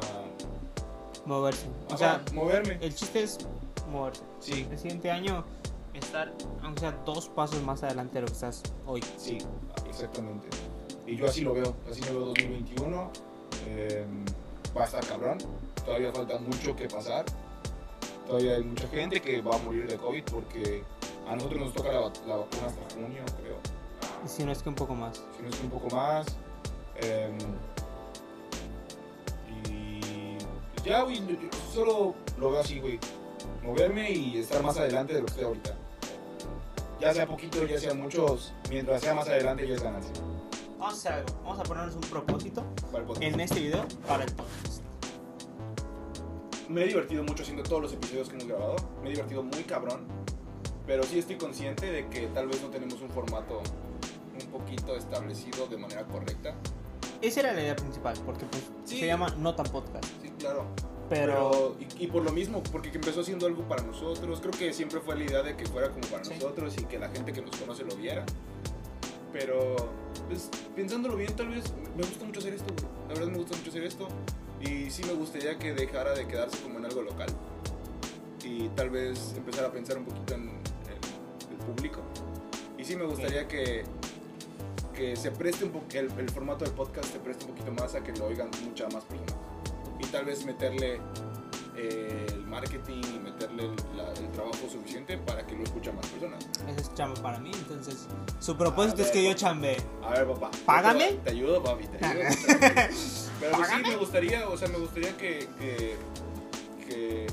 Moverse. 1.24 1.66
O 1.92 1.96
sea, 1.96 2.22
moverme. 2.32 2.78
el 2.80 2.94
chiste 2.94 3.24
es 3.24 3.38
moverse. 3.90 4.22
Sí, 4.38 4.68
El 4.70 4.78
siguiente 4.78 5.10
año 5.10 5.44
estar, 5.98 6.32
aunque 6.62 6.80
sea 6.80 6.92
dos 7.04 7.28
pasos 7.28 7.62
más 7.62 7.82
adelante 7.82 8.14
de 8.14 8.20
lo 8.22 8.26
que 8.26 8.32
estás 8.32 8.62
hoy. 8.86 9.02
sí, 9.16 9.38
exactamente. 9.88 10.48
Y 11.06 11.16
yo 11.16 11.26
así 11.26 11.42
lo 11.42 11.54
veo, 11.54 11.74
así 11.90 12.00
lo 12.02 12.12
veo 12.12 12.20
2021. 12.26 13.10
eh, 13.68 14.06
va 14.76 14.82
a 14.82 14.84
estar 14.86 15.06
cabrón, 15.06 15.38
todavía 15.84 16.12
falta 16.12 16.38
mucho 16.38 16.74
que 16.76 16.88
pasar. 16.88 17.24
Todavía 18.26 18.56
hay 18.56 18.64
mucha 18.64 18.88
gente 18.88 19.20
que 19.22 19.40
va 19.40 19.54
a 19.54 19.58
morir 19.58 19.86
de 19.88 19.96
COVID 19.96 20.24
porque 20.24 20.82
a 21.28 21.34
nosotros 21.36 21.60
nos 21.60 21.72
toca 21.74 21.92
la, 21.92 22.00
la 22.26 22.36
vacuna 22.36 22.66
hasta 22.66 22.94
junio, 22.94 23.22
creo. 23.40 23.56
Y 24.24 24.28
si 24.28 24.44
no 24.44 24.50
es 24.52 24.62
que 24.62 24.68
un 24.68 24.74
poco 24.74 24.94
más. 24.94 25.22
Si 25.36 25.42
no 25.42 25.48
es 25.48 25.56
que 25.56 25.62
un 25.64 25.70
poco 25.70 25.94
más. 25.94 26.26
eh, 26.96 27.30
y 29.70 30.38
ya, 30.84 31.02
güey, 31.02 31.24
yo 31.26 31.36
solo 31.72 32.14
lo 32.38 32.50
veo 32.50 32.60
así, 32.60 32.80
güey. 32.80 32.98
Moverme 33.62 34.10
y 34.10 34.38
estar 34.38 34.62
más 34.62 34.76
adelante 34.76 35.14
de 35.14 35.20
lo 35.20 35.26
que 35.26 35.30
estoy 35.32 35.44
ahorita. 35.46 35.75
Ya 37.00 37.12
sea 37.12 37.26
poquito, 37.26 37.64
ya 37.66 37.78
sea 37.78 37.94
muchos, 37.94 38.52
mientras 38.70 39.02
sea 39.02 39.14
más 39.14 39.28
adelante 39.28 39.66
ya 39.68 39.74
es 39.74 39.82
ganancia. 39.82 40.12
Vamos 40.78 40.94
a 40.94 40.96
hacer 40.96 41.12
algo. 41.12 41.28
Vamos 41.44 41.58
a 41.60 41.62
ponernos 41.64 41.94
un 41.94 42.00
propósito 42.02 42.64
en 43.20 43.40
este 43.40 43.60
video 43.60 43.84
para 44.06 44.24
el 44.24 44.32
podcast. 44.32 44.82
Me 46.68 46.82
he 46.84 46.86
divertido 46.88 47.22
mucho 47.22 47.42
haciendo 47.42 47.62
todos 47.62 47.82
los 47.82 47.92
episodios 47.92 48.28
que 48.28 48.36
hemos 48.36 48.48
grabado. 48.48 48.76
Me 49.02 49.08
he 49.08 49.12
divertido 49.12 49.42
muy 49.42 49.62
cabrón. 49.64 50.06
Pero 50.86 51.02
sí 51.02 51.18
estoy 51.18 51.36
consciente 51.36 51.90
de 51.90 52.08
que 52.08 52.28
tal 52.28 52.46
vez 52.48 52.62
no 52.62 52.68
tenemos 52.68 53.00
un 53.00 53.10
formato 53.10 53.60
un 54.40 54.46
poquito 54.50 54.94
establecido 54.96 55.66
de 55.66 55.76
manera 55.76 56.04
correcta. 56.04 56.54
Esa 57.22 57.40
era 57.40 57.52
la 57.52 57.62
idea 57.62 57.76
principal, 57.76 58.16
porque 58.24 58.44
pues 58.46 58.62
Sí. 58.84 59.00
se 59.00 59.06
llama 59.06 59.28
Nota 59.38 59.64
Podcast. 59.64 60.04
Sí, 60.22 60.30
claro. 60.38 60.66
Pero, 61.08 61.76
Pero, 61.78 61.88
y, 61.98 62.04
y 62.04 62.06
por 62.08 62.22
lo 62.24 62.32
mismo, 62.32 62.62
porque 62.64 62.90
que 62.90 62.98
empezó 62.98 63.20
haciendo 63.20 63.46
algo 63.46 63.62
para 63.68 63.82
nosotros, 63.82 64.40
creo 64.40 64.52
que 64.52 64.72
siempre 64.72 65.00
fue 65.00 65.16
la 65.16 65.24
idea 65.24 65.42
de 65.42 65.56
que 65.56 65.64
fuera 65.66 65.88
como 65.90 66.06
para 66.08 66.24
Sí. 66.24 66.34
nosotros 66.34 66.74
y 66.78 66.84
que 66.84 66.98
la 66.98 67.08
gente 67.08 67.32
que 67.32 67.42
nos 67.42 67.54
conoce 67.56 67.84
lo 67.84 67.94
viera. 67.96 68.24
Pero, 69.32 69.76
pues, 70.28 70.50
pensándolo 70.74 71.16
bien, 71.16 71.34
tal 71.36 71.48
vez 71.48 71.64
me 71.96 72.02
gusta 72.02 72.24
mucho 72.24 72.40
hacer 72.40 72.54
esto. 72.54 72.72
La 73.08 73.14
verdad 73.14 73.28
me 73.28 73.38
gusta 73.38 73.56
mucho 73.56 73.70
hacer 73.70 73.84
esto. 73.84 74.08
Y 74.60 74.90
sí 74.90 75.02
me 75.04 75.12
gustaría 75.12 75.58
que 75.58 75.74
dejara 75.74 76.12
de 76.14 76.26
quedarse 76.26 76.60
como 76.62 76.78
en 76.78 76.86
algo 76.86 77.02
local. 77.02 77.28
Y 78.44 78.68
tal 78.70 78.90
vez 78.90 79.34
empezar 79.36 79.64
a 79.66 79.72
pensar 79.72 79.98
un 79.98 80.06
poquito 80.06 80.34
en 80.34 80.48
el, 80.48 80.56
el 81.50 81.56
público. 81.66 82.00
Y 82.78 82.84
sí 82.84 82.96
me 82.96 83.04
gustaría 83.04 83.46
que, 83.46 83.84
que 84.94 85.14
se 85.14 85.30
preste 85.30 85.64
un 85.64 85.72
el, 85.92 86.10
el 86.18 86.30
formato 86.30 86.64
del 86.64 86.74
podcast 86.74 87.12
se 87.12 87.18
preste 87.18 87.44
un 87.44 87.50
poquito 87.52 87.70
más 87.72 87.94
a 87.94 88.02
que 88.02 88.12
lo 88.12 88.26
oigan 88.26 88.50
muchas 88.64 88.92
más 88.92 89.04
personas 89.04 89.34
y 90.06 90.12
tal 90.12 90.24
vez 90.24 90.44
meterle 90.44 91.00
eh, 91.76 92.26
el 92.32 92.46
marketing 92.46 93.02
y 93.14 93.18
meterle 93.18 93.64
el, 93.66 93.76
la- 93.96 94.12
el 94.12 94.30
trabajo 94.32 94.68
suficiente 94.70 95.18
para 95.18 95.46
que 95.46 95.54
lo 95.54 95.62
escuchen 95.64 95.94
más 95.96 96.06
personas. 96.06 96.46
esa 96.68 96.80
es 96.80 96.94
chamba 96.94 97.20
para 97.22 97.38
mí, 97.38 97.50
entonces 97.52 98.06
su 98.40 98.56
propósito 98.56 99.02
A 99.02 99.04
es 99.06 99.10
que 99.10 99.20
ver. 99.22 99.32
yo 99.32 99.34
chambee. 99.34 99.76
A 100.02 100.10
ver, 100.10 100.26
papá. 100.26 100.50
¿Págame? 100.64 101.12
Te 101.24 101.30
ayudo, 101.30 101.62
papi, 101.62 101.86
te 101.88 102.04
ayudo. 102.04 102.22
Pero 103.40 103.56
pues 103.56 103.68
sí, 103.68 103.82
me 103.82 103.96
gustaría, 103.96 104.48
o 104.48 104.56
sea, 104.56 104.68
me 104.68 104.78
gustaría 104.78 105.14
que, 105.18 105.46
que, 105.58 105.96
que- 106.88 107.26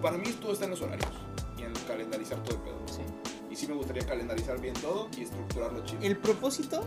Para 0.00 0.16
mí 0.16 0.30
todo 0.40 0.52
está 0.52 0.64
en 0.64 0.70
los 0.70 0.80
horarios 0.80 1.10
y 1.58 1.62
en 1.62 1.72
calendarizar 1.86 2.42
todo 2.44 2.56
el 2.56 2.62
pedo. 2.62 2.78
Sí. 2.86 3.02
Y 3.50 3.56
sí 3.56 3.66
me 3.66 3.74
gustaría 3.74 4.06
calendarizar 4.06 4.58
bien 4.60 4.74
todo 4.74 5.08
y 5.16 5.22
estructurarlo 5.22 5.84
chido. 5.84 6.00
El 6.02 6.16
propósito 6.16 6.82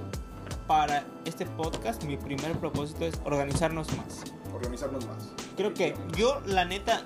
para 0.71 1.03
este 1.25 1.45
podcast, 1.45 2.01
mi 2.05 2.15
primer 2.15 2.57
propósito 2.57 3.03
es 3.03 3.19
organizarnos 3.25 3.89
más. 3.97 4.23
Organizarnos 4.53 5.05
más. 5.05 5.27
Creo 5.57 5.73
que 5.73 5.93
yo, 6.15 6.39
la 6.45 6.63
neta, 6.63 7.01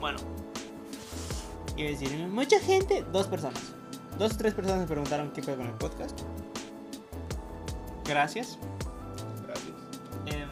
bueno, 0.00 0.16
iba 1.76 1.86
a 1.86 1.92
decir, 1.92 2.10
mucha 2.28 2.58
gente, 2.60 3.04
dos 3.12 3.26
personas. 3.26 3.60
Dos 4.18 4.32
o 4.32 4.36
tres 4.38 4.54
personas 4.54 4.80
me 4.80 4.86
preguntaron 4.86 5.30
qué 5.32 5.42
pedo 5.42 5.58
con 5.58 5.66
el 5.66 5.74
podcast. 5.74 6.18
Gracias. 8.06 8.58
Gracias. 9.46 9.74
Em, 10.24 10.48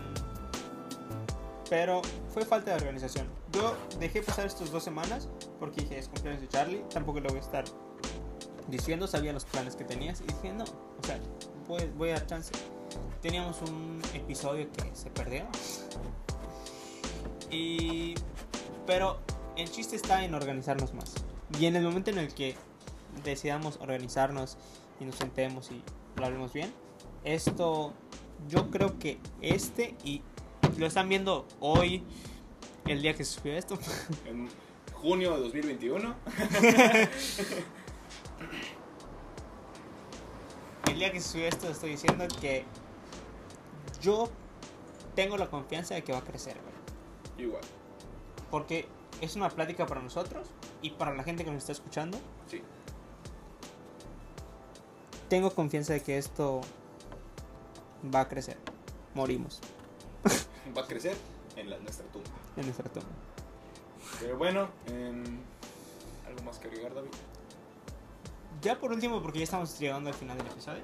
pero 1.70 2.02
fue 2.34 2.44
falta 2.44 2.72
de 2.72 2.76
organización. 2.76 3.26
Yo 3.52 3.74
dejé 3.98 4.20
pasar 4.20 4.44
estas 4.44 4.70
dos 4.70 4.84
semanas 4.84 5.30
porque 5.58 5.80
dije, 5.80 6.00
es 6.00 6.08
cumpleaños 6.08 6.42
de 6.42 6.48
Charlie, 6.48 6.84
tampoco 6.90 7.18
lo 7.18 7.30
voy 7.30 7.38
a 7.38 7.40
estar 7.40 7.64
diciendo, 8.68 9.06
sabía 9.06 9.32
los 9.32 9.46
planes 9.46 9.74
que 9.74 9.84
tenías 9.84 10.20
y 10.20 10.24
dije, 10.24 10.52
no, 10.52 10.64
o 10.64 11.06
sea, 11.06 11.18
voy, 11.68 11.90
voy 11.96 12.10
a 12.10 12.14
dar 12.14 12.26
chance. 12.26 12.52
Teníamos 13.22 13.60
un 13.62 14.00
episodio 14.14 14.70
que 14.72 14.94
se 14.94 15.10
perdió. 15.10 15.44
Y... 17.50 18.14
Pero 18.86 19.18
el 19.56 19.70
chiste 19.70 19.96
está 19.96 20.24
en 20.24 20.34
organizarnos 20.34 20.94
más. 20.94 21.14
Y 21.58 21.66
en 21.66 21.76
el 21.76 21.82
momento 21.82 22.10
en 22.10 22.18
el 22.18 22.32
que 22.32 22.54
decidamos 23.24 23.78
organizarnos 23.80 24.56
y 25.00 25.04
nos 25.04 25.16
sentemos 25.16 25.70
y 25.70 25.82
lo 26.16 26.26
hablemos 26.26 26.52
bien, 26.52 26.72
esto 27.24 27.92
yo 28.48 28.70
creo 28.70 28.98
que 28.98 29.18
este 29.40 29.94
y 30.04 30.22
lo 30.78 30.86
están 30.86 31.08
viendo 31.08 31.46
hoy, 31.60 32.02
el 32.86 33.02
día 33.02 33.14
que 33.14 33.24
se 33.24 33.40
subió 33.40 33.56
esto. 33.56 33.78
En 34.26 34.48
junio 34.92 35.34
de 35.34 35.40
2021. 35.40 36.14
El 40.88 40.98
día 40.98 41.12
que 41.12 41.20
se 41.20 41.28
subió 41.32 41.46
esto 41.48 41.68
estoy 41.68 41.90
diciendo 41.90 42.26
que 42.40 42.64
yo 44.00 44.28
tengo 45.14 45.36
la 45.36 45.48
confianza 45.48 45.94
de 45.94 46.02
que 46.04 46.12
va 46.12 46.18
a 46.18 46.24
crecer, 46.24 46.56
güey. 46.62 47.46
Igual. 47.48 47.62
Porque 48.50 48.86
es 49.20 49.36
una 49.36 49.48
plática 49.50 49.86
para 49.86 50.00
nosotros 50.02 50.46
y 50.82 50.90
para 50.90 51.14
la 51.14 51.22
gente 51.24 51.44
que 51.44 51.50
nos 51.50 51.58
está 51.58 51.72
escuchando. 51.72 52.18
Sí. 52.48 52.62
Tengo 55.28 55.50
confianza 55.50 55.92
de 55.92 56.02
que 56.02 56.18
esto 56.18 56.60
va 58.14 58.20
a 58.20 58.28
crecer. 58.28 58.56
Morimos 59.14 59.60
Va 60.76 60.82
a 60.82 60.86
crecer 60.86 61.16
en 61.56 61.70
la- 61.70 61.78
nuestra 61.78 62.04
tumba. 62.06 62.28
en 62.56 62.64
nuestra 62.64 62.88
tumba. 62.90 63.08
Pero 64.20 64.36
bueno, 64.36 64.68
em, 64.86 65.24
más 66.44 66.58
que 66.58 66.68
agregar, 66.68 66.94
David? 66.94 67.10
Ya 68.62 68.78
por 68.78 68.92
último, 68.92 69.20
porque 69.22 69.38
ya 69.40 69.44
estamos 69.44 69.78
llegando 69.78 70.08
al 70.10 70.14
final 70.16 70.36
del 70.38 70.46
episodio. 70.46 70.82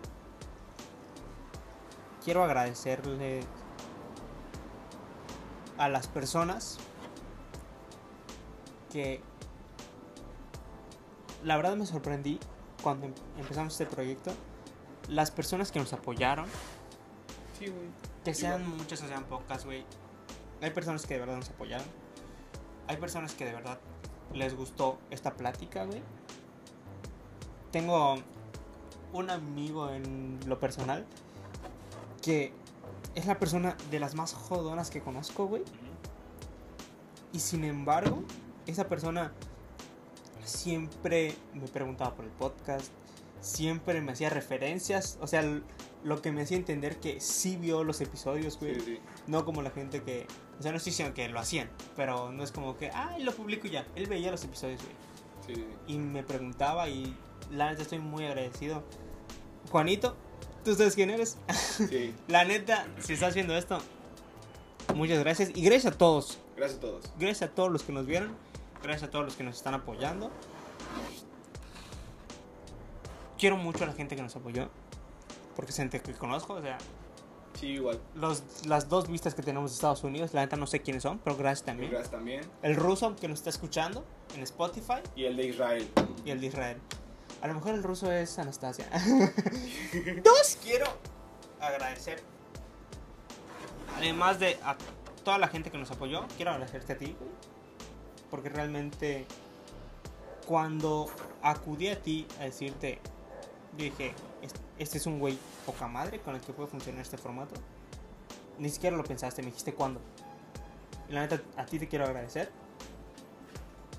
Quiero 2.24 2.44
agradecerle 2.44 3.40
a 5.78 5.88
las 5.88 6.06
personas 6.06 6.78
que 8.92 9.20
la 11.42 11.56
verdad 11.56 11.74
me 11.76 11.86
sorprendí 11.86 12.38
cuando 12.82 13.06
em- 13.06 13.14
empezamos 13.38 13.72
este 13.72 13.86
proyecto. 13.86 14.32
Las 15.08 15.30
personas 15.32 15.72
que 15.72 15.80
nos 15.80 15.92
apoyaron, 15.92 16.46
Sí, 17.58 17.66
güey. 17.68 17.88
que 18.24 18.34
sean 18.34 18.60
Igual. 18.62 18.76
muchas 18.78 19.02
o 19.02 19.08
sean 19.08 19.24
pocas, 19.24 19.64
güey. 19.64 19.84
Hay 20.60 20.70
personas 20.70 21.04
que 21.06 21.14
de 21.14 21.20
verdad 21.20 21.36
nos 21.36 21.48
apoyaron. 21.50 21.86
Hay 22.86 22.98
personas 22.98 23.34
que 23.34 23.44
de 23.44 23.52
verdad 23.52 23.80
les 24.32 24.54
gustó 24.56 24.98
esta 25.10 25.34
plática, 25.34 25.84
güey. 25.84 26.02
Tengo 27.72 28.16
un 29.12 29.30
amigo 29.30 29.90
en 29.90 30.38
lo 30.46 30.58
personal 30.60 31.04
que 32.22 32.52
es 33.14 33.26
la 33.26 33.38
persona 33.38 33.76
de 33.90 33.98
las 33.98 34.14
más 34.14 34.32
jodonas 34.32 34.90
que 34.90 35.00
conozco, 35.00 35.46
güey. 35.46 35.62
Y 37.32 37.40
sin 37.40 37.64
embargo, 37.64 38.22
esa 38.66 38.88
persona 38.88 39.32
siempre 40.44 41.34
me 41.54 41.66
preguntaba 41.68 42.14
por 42.14 42.24
el 42.24 42.30
podcast, 42.30 42.92
siempre 43.40 44.00
me 44.00 44.12
hacía 44.12 44.30
referencias, 44.30 45.18
o 45.20 45.26
sea, 45.26 45.42
lo 46.04 46.22
que 46.22 46.32
me 46.32 46.42
hacía 46.42 46.56
entender 46.56 46.98
que 47.00 47.20
sí 47.20 47.56
vio 47.56 47.84
los 47.84 48.00
episodios, 48.00 48.58
güey. 48.58 48.74
Sí, 48.76 48.80
sí. 48.80 48.98
No 49.26 49.44
como 49.44 49.62
la 49.62 49.70
gente 49.70 50.02
que, 50.02 50.26
o 50.58 50.62
sea, 50.62 50.72
no 50.72 50.78
estoy 50.78 50.90
diciendo 50.90 51.14
que 51.14 51.28
lo 51.28 51.38
hacían, 51.38 51.70
pero 51.96 52.32
no 52.32 52.44
es 52.44 52.52
como 52.52 52.76
que, 52.76 52.90
ah, 52.90 53.16
lo 53.18 53.32
publico 53.32 53.66
ya. 53.66 53.86
Él 53.94 54.06
veía 54.06 54.30
los 54.30 54.44
episodios, 54.44 54.80
güey. 54.82 55.56
Sí. 55.56 55.66
Y 55.86 55.98
me 55.98 56.22
preguntaba 56.22 56.88
y 56.88 57.16
la 57.50 57.70
neta 57.70 57.82
estoy 57.82 57.98
muy 57.98 58.24
agradecido. 58.26 58.82
Juanito, 59.70 60.16
¿tú 60.64 60.74
sabes 60.74 60.94
quién 60.94 61.10
eres? 61.10 61.36
Sí, 61.88 62.14
La 62.28 62.44
neta, 62.44 62.86
si 63.00 63.14
estás 63.14 63.34
viendo 63.34 63.56
esto, 63.56 63.78
muchas 64.94 65.18
gracias. 65.20 65.50
Y 65.54 65.62
gracias 65.62 65.94
a 65.94 65.98
todos. 65.98 66.38
gracias 66.56 66.78
a 66.78 66.80
todos. 66.82 67.04
Gracias 67.18 67.50
a 67.50 67.54
todos 67.54 67.70
los 67.72 67.82
que 67.82 67.92
nos 67.92 68.06
vieron. 68.06 68.34
Gracias 68.82 69.08
a 69.08 69.10
todos 69.10 69.24
los 69.24 69.34
que 69.36 69.44
nos 69.44 69.56
están 69.56 69.74
apoyando. 69.74 70.30
Quiero 73.38 73.56
mucho 73.56 73.84
a 73.84 73.86
la 73.86 73.92
gente 73.92 74.16
que 74.16 74.22
nos 74.22 74.34
apoyó. 74.36 74.68
Porque 75.56 75.70
es 75.70 75.76
gente 75.76 76.00
que 76.00 76.12
conozco. 76.14 76.54
O 76.54 76.62
sea, 76.62 76.78
Sí, 77.58 77.66
igual. 77.68 78.00
los, 78.14 78.42
las 78.66 78.88
dos 78.88 79.08
vistas 79.08 79.34
que 79.34 79.42
tenemos 79.42 79.70
de 79.70 79.74
Estados 79.74 80.02
Unidos, 80.04 80.32
la 80.32 80.40
neta 80.40 80.56
no 80.56 80.66
sé 80.66 80.80
quiénes 80.80 81.02
son, 81.02 81.18
pero 81.18 81.36
gracias 81.36 81.66
también. 81.66 81.90
gracias 81.90 82.10
también. 82.10 82.40
El 82.62 82.76
ruso 82.76 83.14
que 83.14 83.28
nos 83.28 83.40
está 83.40 83.50
escuchando 83.50 84.04
en 84.34 84.42
Spotify 84.42 84.94
Y 85.14 85.24
el 85.24 85.36
de 85.36 85.46
Israel. 85.48 85.88
y 86.24 86.30
el 86.30 86.40
de 86.40 86.46
Israel. 86.46 86.78
A 87.42 87.48
lo 87.48 87.54
mejor 87.54 87.74
el 87.74 87.82
ruso 87.82 88.10
es 88.12 88.38
Anastasia. 88.38 88.86
Dos, 90.24 90.58
quiero 90.62 90.86
agradecer. 91.60 92.22
Además 93.96 94.38
de 94.38 94.58
a 94.64 94.76
toda 95.24 95.38
la 95.38 95.48
gente 95.48 95.70
que 95.70 95.78
nos 95.78 95.90
apoyó, 95.90 96.24
quiero 96.36 96.52
agradecerte 96.52 96.92
a 96.92 96.98
ti. 96.98 97.16
Porque 98.30 98.48
realmente 98.48 99.26
cuando 100.46 101.08
acudí 101.42 101.88
a 101.88 102.00
ti 102.00 102.26
a 102.40 102.44
decirte, 102.44 102.98
dije, 103.76 104.14
"Es- 104.40 104.54
este 104.78 104.98
es 104.98 105.06
un 105.06 105.18
güey 105.18 105.38
poca 105.66 105.86
madre 105.88 106.20
con 106.20 106.34
el 106.34 106.40
que 106.40 106.52
puede 106.52 106.68
funcionar 106.68 107.02
este 107.02 107.18
formato. 107.18 107.54
Ni 108.58 108.70
siquiera 108.70 108.96
lo 108.96 109.04
pensaste, 109.04 109.42
me 109.42 109.46
dijiste 109.46 109.74
cuándo. 109.74 110.00
Y 111.08 111.12
la 111.12 111.20
neta, 111.22 111.42
a 111.56 111.66
ti 111.66 111.78
te 111.78 111.88
quiero 111.88 112.04
agradecer. 112.04 112.50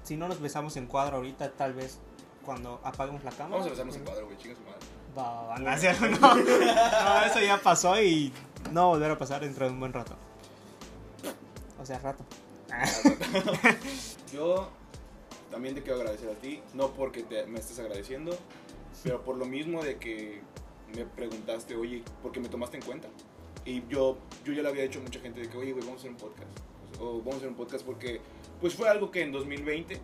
Si 0.03 0.15
no 0.17 0.27
nos 0.27 0.39
besamos 0.41 0.75
en 0.77 0.87
cuadro 0.87 1.17
ahorita, 1.17 1.51
tal 1.51 1.73
vez 1.73 1.99
cuando 2.45 2.79
apaguemos 2.83 3.23
la 3.23 3.31
cámara. 3.31 3.51
Vamos 3.57 3.67
a 3.67 3.69
besarnos 3.71 3.95
en 3.95 4.03
cuadro, 4.05 4.25
güey. 4.25 4.37
Chinga 4.37 4.55
su 4.55 4.61
madre. 4.61 4.79
Va, 5.17 5.43
va, 5.43 5.57
no, 5.59 5.65
no. 6.19 7.25
Eso 7.25 7.39
ya 7.39 7.59
pasó 7.61 8.01
y 8.01 8.33
no 8.71 8.81
va 8.81 8.85
a 8.87 8.89
volver 8.89 9.11
a 9.11 9.17
pasar 9.17 9.41
dentro 9.41 9.65
de 9.65 9.71
un 9.71 9.79
buen 9.79 9.93
rato. 9.93 10.15
O 11.79 11.85
sea, 11.85 11.99
rato. 11.99 12.23
Yo 14.31 14.69
también 15.51 15.75
te 15.75 15.81
quiero 15.83 15.99
agradecer 15.99 16.29
a 16.29 16.33
ti, 16.35 16.61
no 16.73 16.89
porque 16.91 17.23
te- 17.23 17.45
me 17.45 17.59
estés 17.59 17.77
agradeciendo, 17.79 18.35
pero 19.03 19.21
por 19.21 19.37
lo 19.37 19.45
mismo 19.45 19.83
de 19.83 19.97
que 19.97 20.41
me 20.95 21.05
preguntaste, 21.05 21.75
oye, 21.75 22.03
¿por 22.21 22.31
qué 22.31 22.39
me 22.39 22.49
tomaste 22.49 22.77
en 22.77 22.83
cuenta? 22.83 23.07
Y 23.65 23.83
yo, 23.87 24.17
yo 24.43 24.53
ya 24.53 24.61
le 24.63 24.69
había 24.69 24.83
dicho 24.83 24.99
a 24.99 25.03
mucha 25.03 25.19
gente 25.19 25.41
de 25.41 25.49
que, 25.49 25.57
oye, 25.57 25.71
güey, 25.73 25.85
vamos 25.85 25.99
a 25.99 26.07
hacer 26.07 26.11
un 26.11 26.17
podcast. 26.17 26.59
O 26.99 27.17
vamos 27.19 27.35
a 27.35 27.37
hacer 27.37 27.49
un 27.49 27.55
podcast 27.55 27.85
porque, 27.85 28.19
pues 28.59 28.73
fue 28.75 28.89
algo 28.89 29.11
que 29.11 29.21
en 29.21 29.31
2020, 29.31 29.99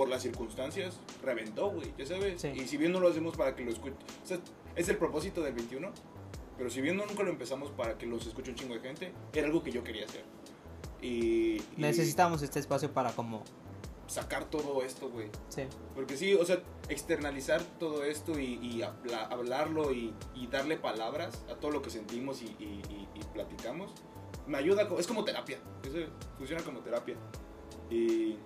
por 0.00 0.08
las 0.08 0.22
circunstancias, 0.22 0.98
reventó, 1.22 1.68
güey, 1.72 1.92
ya 1.98 2.06
sabes. 2.06 2.40
Sí. 2.40 2.48
Y 2.54 2.66
si 2.66 2.78
bien 2.78 2.90
no 2.90 3.00
lo 3.00 3.08
hacemos 3.08 3.36
para 3.36 3.54
que 3.54 3.62
lo 3.62 3.70
escuche, 3.70 3.94
o 4.24 4.26
sea, 4.26 4.38
es 4.74 4.88
el 4.88 4.96
propósito 4.96 5.42
del 5.42 5.52
21, 5.52 5.92
pero 6.56 6.70
si 6.70 6.80
bien 6.80 6.96
no 6.96 7.04
nunca 7.04 7.22
lo 7.22 7.28
empezamos 7.28 7.70
para 7.70 7.98
que 7.98 8.06
los 8.06 8.26
escuche 8.26 8.48
un 8.50 8.56
chingo 8.56 8.72
de 8.72 8.80
gente, 8.80 9.12
era 9.34 9.46
algo 9.46 9.62
que 9.62 9.70
yo 9.70 9.84
quería 9.84 10.06
hacer. 10.06 10.24
Y, 11.02 11.56
y 11.56 11.64
Necesitamos 11.76 12.40
este 12.40 12.60
espacio 12.60 12.90
para 12.94 13.12
como... 13.12 13.44
sacar 14.06 14.46
todo 14.48 14.82
esto, 14.82 15.10
güey. 15.10 15.28
Sí. 15.50 15.64
Porque 15.94 16.16
sí, 16.16 16.32
o 16.32 16.46
sea, 16.46 16.62
externalizar 16.88 17.60
todo 17.78 18.02
esto 18.02 18.38
y, 18.40 18.54
y 18.62 18.80
habla- 18.80 19.26
hablarlo 19.26 19.92
y, 19.92 20.14
y 20.34 20.46
darle 20.46 20.78
palabras 20.78 21.44
a 21.50 21.56
todo 21.56 21.72
lo 21.72 21.82
que 21.82 21.90
sentimos 21.90 22.40
y, 22.40 22.46
y- 22.58 23.06
platicamos, 23.34 23.92
me 24.46 24.56
ayuda, 24.56 24.88
es 24.98 25.06
como 25.06 25.24
terapia, 25.24 25.58
eso 25.84 25.98
funciona 26.38 26.62
como 26.62 26.80
terapia. 26.80 27.16
Y, 27.90 28.38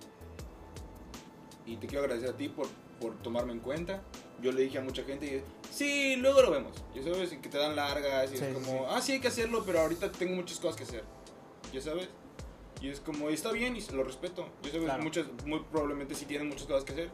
y 1.65 1.77
te 1.77 1.87
quiero 1.87 2.03
agradecer 2.03 2.29
a 2.29 2.37
ti 2.37 2.49
por, 2.49 2.67
por 2.99 3.15
tomarme 3.21 3.53
en 3.53 3.59
cuenta. 3.59 4.01
Yo 4.41 4.51
le 4.51 4.61
dije 4.63 4.77
a 4.77 4.81
mucha 4.81 5.03
gente, 5.03 5.25
y, 5.25 5.43
sí, 5.71 6.15
luego 6.17 6.41
lo 6.41 6.51
vemos. 6.51 6.83
Y 6.93 7.01
sabes, 7.01 7.31
y 7.33 7.37
que 7.37 7.49
te 7.49 7.57
dan 7.57 7.75
largas 7.75 8.31
y 8.33 8.37
Sí, 8.37 8.43
es 8.45 8.53
como, 8.53 8.65
sí. 8.65 8.77
ah, 8.89 9.01
sí, 9.01 9.11
hay 9.13 9.19
que 9.19 9.27
hacerlo, 9.29 9.63
pero 9.65 9.79
ahorita 9.79 10.11
tengo 10.11 10.35
muchas 10.35 10.59
cosas 10.59 10.75
que 10.75 10.83
hacer. 10.83 11.03
Ya 11.73 11.81
sabes. 11.81 12.09
Y 12.81 12.89
es 12.89 12.99
como, 12.99 13.29
está 13.29 13.51
bien 13.51 13.75
y 13.75 13.81
lo 13.93 14.03
respeto. 14.03 14.47
Yo 14.63 14.69
sabes, 14.71 14.85
Claro. 14.85 15.03
muchas, 15.03 15.25
muy 15.45 15.59
probablemente 15.71 16.13
sí 16.15 16.25
tienen 16.25 16.49
muchas 16.49 16.67
cosas 16.67 16.83
que 16.83 16.91
hacer. 16.93 17.09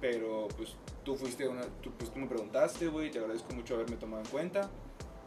Pero 0.00 0.48
pues 0.56 0.74
tú 1.04 1.16
fuiste 1.16 1.48
una, 1.48 1.62
tú, 1.82 1.90
pues, 1.98 2.12
tú 2.12 2.18
me 2.18 2.26
preguntaste, 2.26 2.86
güey, 2.88 3.10
te 3.10 3.18
agradezco 3.18 3.52
mucho 3.54 3.74
haberme 3.74 3.96
tomado 3.96 4.22
en 4.22 4.28
cuenta. 4.30 4.70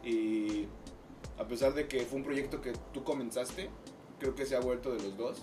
Y 0.04 0.66
a 1.38 1.44
pesar 1.46 1.74
de 1.74 1.86
que 1.88 2.00
fue 2.06 2.18
un 2.18 2.24
proyecto 2.24 2.60
que 2.62 2.72
tú 2.94 3.04
comenzaste, 3.04 3.68
creo 4.18 4.34
que 4.34 4.46
se 4.46 4.56
ha 4.56 4.60
vuelto 4.60 4.92
de 4.92 5.02
los 5.02 5.16
dos. 5.16 5.42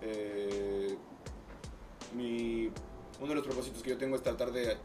Eh, 0.00 0.96
mi, 2.14 2.70
uno 3.20 3.28
de 3.28 3.34
los 3.34 3.44
propósitos 3.44 3.82
que 3.82 3.90
yo 3.90 3.98
tengo 3.98 4.16
es 4.16 4.22
tratar 4.22 4.52
de, 4.52 4.76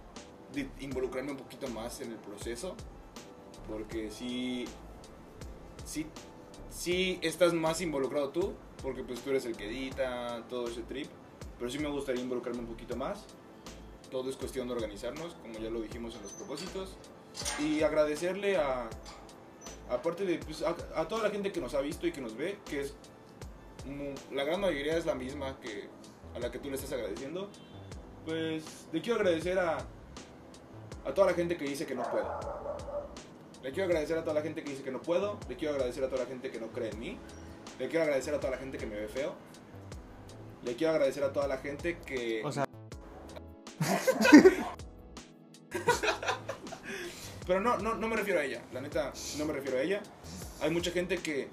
involucrarme 0.80 1.32
un 1.32 1.38
poquito 1.38 1.68
más 1.70 2.02
en 2.02 2.12
el 2.12 2.18
proceso. 2.18 2.76
Porque 3.68 4.10
sí, 4.12 4.66
sí, 5.86 6.06
sí 6.70 7.20
estás 7.22 7.54
más 7.54 7.82
involucrado 7.82 8.30
tú, 8.30 8.54
porque 8.82 9.04
pues 9.04 9.20
tú 9.22 9.32
eres 9.32 9.46
el 9.46 9.58
que 9.58 9.68
edita, 9.68 10.44
todo 10.50 10.68
ese 10.68 10.82
trip. 10.84 11.08
Pero 11.58 11.70
sí 11.70 11.80
me 11.80 11.90
gustaría 11.90 12.22
involucrarme 12.22 12.62
un 12.62 12.68
poquito 12.68 12.96
más. 12.96 13.26
Todo 14.12 14.30
es 14.30 14.38
cuestión 14.38 14.68
de 14.68 14.74
organizarnos, 14.74 15.34
como 15.42 15.60
ya 15.60 15.70
lo 15.70 15.82
dijimos 15.82 16.16
en 16.16 16.24
los 16.24 16.32
propósitos. 16.32 16.96
Y 17.60 17.82
agradecerle 17.82 18.58
a, 18.58 18.90
aparte 19.90 20.26
de, 20.26 20.38
pues, 20.40 20.64
a, 20.64 21.08
toda 21.08 21.24
la 21.24 21.30
gente 21.30 21.52
que 21.52 21.60
nos 21.60 21.74
ha 21.74 21.82
visto 21.82 22.08
y 22.08 22.12
que 22.12 22.22
nos 22.22 22.36
ve, 22.36 22.58
que 22.66 22.82
es, 22.82 22.94
la 24.32 24.44
gran 24.44 24.62
mayoría 24.62 24.98
es 24.98 25.06
la 25.06 25.16
misma 25.16 25.60
que 25.60 25.88
a 26.38 26.40
la 26.40 26.52
que 26.52 26.60
tú 26.60 26.70
le 26.70 26.76
estás 26.76 26.94
agradeciendo. 26.94 27.50
Pues 28.26 28.88
le 28.92 29.02
quiero 29.02 29.20
agradecer 29.20 29.58
a, 29.60 29.78
a 31.06 31.14
toda 31.14 31.28
la 31.28 31.34
gente 31.34 31.58
que 31.58 31.66
dice 31.66 31.86
que 31.86 31.96
no 31.96 32.04
puedo. 32.04 32.40
Le 33.64 33.72
quiero 33.72 33.86
agradecer 33.86 34.18
a 34.18 34.22
toda 34.22 34.36
la 34.36 34.42
gente 34.42 34.64
que 34.64 34.70
dice 34.70 34.84
que 34.84 34.92
no 34.92 35.02
puedo. 35.02 35.40
Le 35.50 35.56
quiero 35.56 35.74
agradecer 35.74 36.04
a 36.04 36.10
toda 36.10 36.24
la 36.24 36.28
gente 36.28 36.52
que 36.52 36.60
no 36.60 36.68
cree 36.68 36.92
en 36.92 37.00
mí. 37.00 37.18
Le 37.80 37.88
quiero 37.90 38.04
agradecer 38.04 38.34
a 38.34 38.40
toda 38.40 38.52
la 38.52 38.58
gente 38.58 38.78
que 38.78 38.86
me 38.86 38.96
ve 38.96 39.08
feo. 39.08 39.34
Le 40.64 40.76
quiero 40.76 40.94
agradecer 40.94 41.24
a 41.24 41.34
toda 41.34 41.48
la 41.48 41.58
gente 41.58 41.98
que... 42.00 42.42
O 42.44 42.52
sea, 42.52 42.66
Pero 47.48 47.62
no, 47.62 47.78
no, 47.78 47.96
no 47.96 48.08
me 48.10 48.18
refiero 48.18 48.42
a 48.42 48.44
ella, 48.44 48.62
la 48.74 48.82
neta, 48.82 49.14
no 49.38 49.46
me 49.46 49.54
refiero 49.54 49.78
a 49.78 49.82
ella. 49.82 50.02
Hay 50.62 50.70
mucha 50.70 50.92
gente 50.92 51.18
que. 51.18 51.48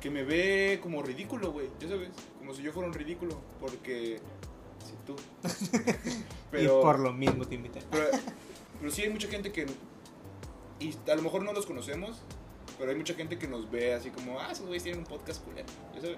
que 0.00 0.08
me 0.08 0.22
ve 0.22 0.78
como 0.80 1.02
ridículo, 1.02 1.50
güey, 1.50 1.68
ya 1.80 1.88
sabes, 1.88 2.10
como 2.48 2.56
si 2.56 2.62
yo 2.62 2.72
fuera 2.72 2.88
un 2.88 2.94
ridículo, 2.94 3.38
porque. 3.60 4.20
Sí, 4.82 4.94
tú. 5.04 5.14
y 6.58 6.66
por 6.66 6.98
lo 6.98 7.12
mismo 7.12 7.46
te 7.46 7.56
invité. 7.56 7.80
pero, 7.90 8.06
pero 8.80 8.90
sí 8.90 9.02
hay 9.02 9.10
mucha 9.10 9.28
gente 9.28 9.52
que. 9.52 9.66
Y 10.80 10.94
a 11.10 11.14
lo 11.14 11.20
mejor 11.20 11.42
no 11.42 11.52
los 11.52 11.66
conocemos, 11.66 12.22
pero 12.78 12.90
hay 12.90 12.96
mucha 12.96 13.12
gente 13.12 13.38
que 13.38 13.46
nos 13.48 13.70
ve 13.70 13.92
así 13.92 14.08
como, 14.08 14.40
ah, 14.40 14.50
esos 14.50 14.64
güeyes 14.64 14.82
tienen 14.82 15.00
un 15.00 15.06
podcast 15.06 15.44
culero, 15.44 15.66
ya 15.94 16.00
sabes. 16.00 16.16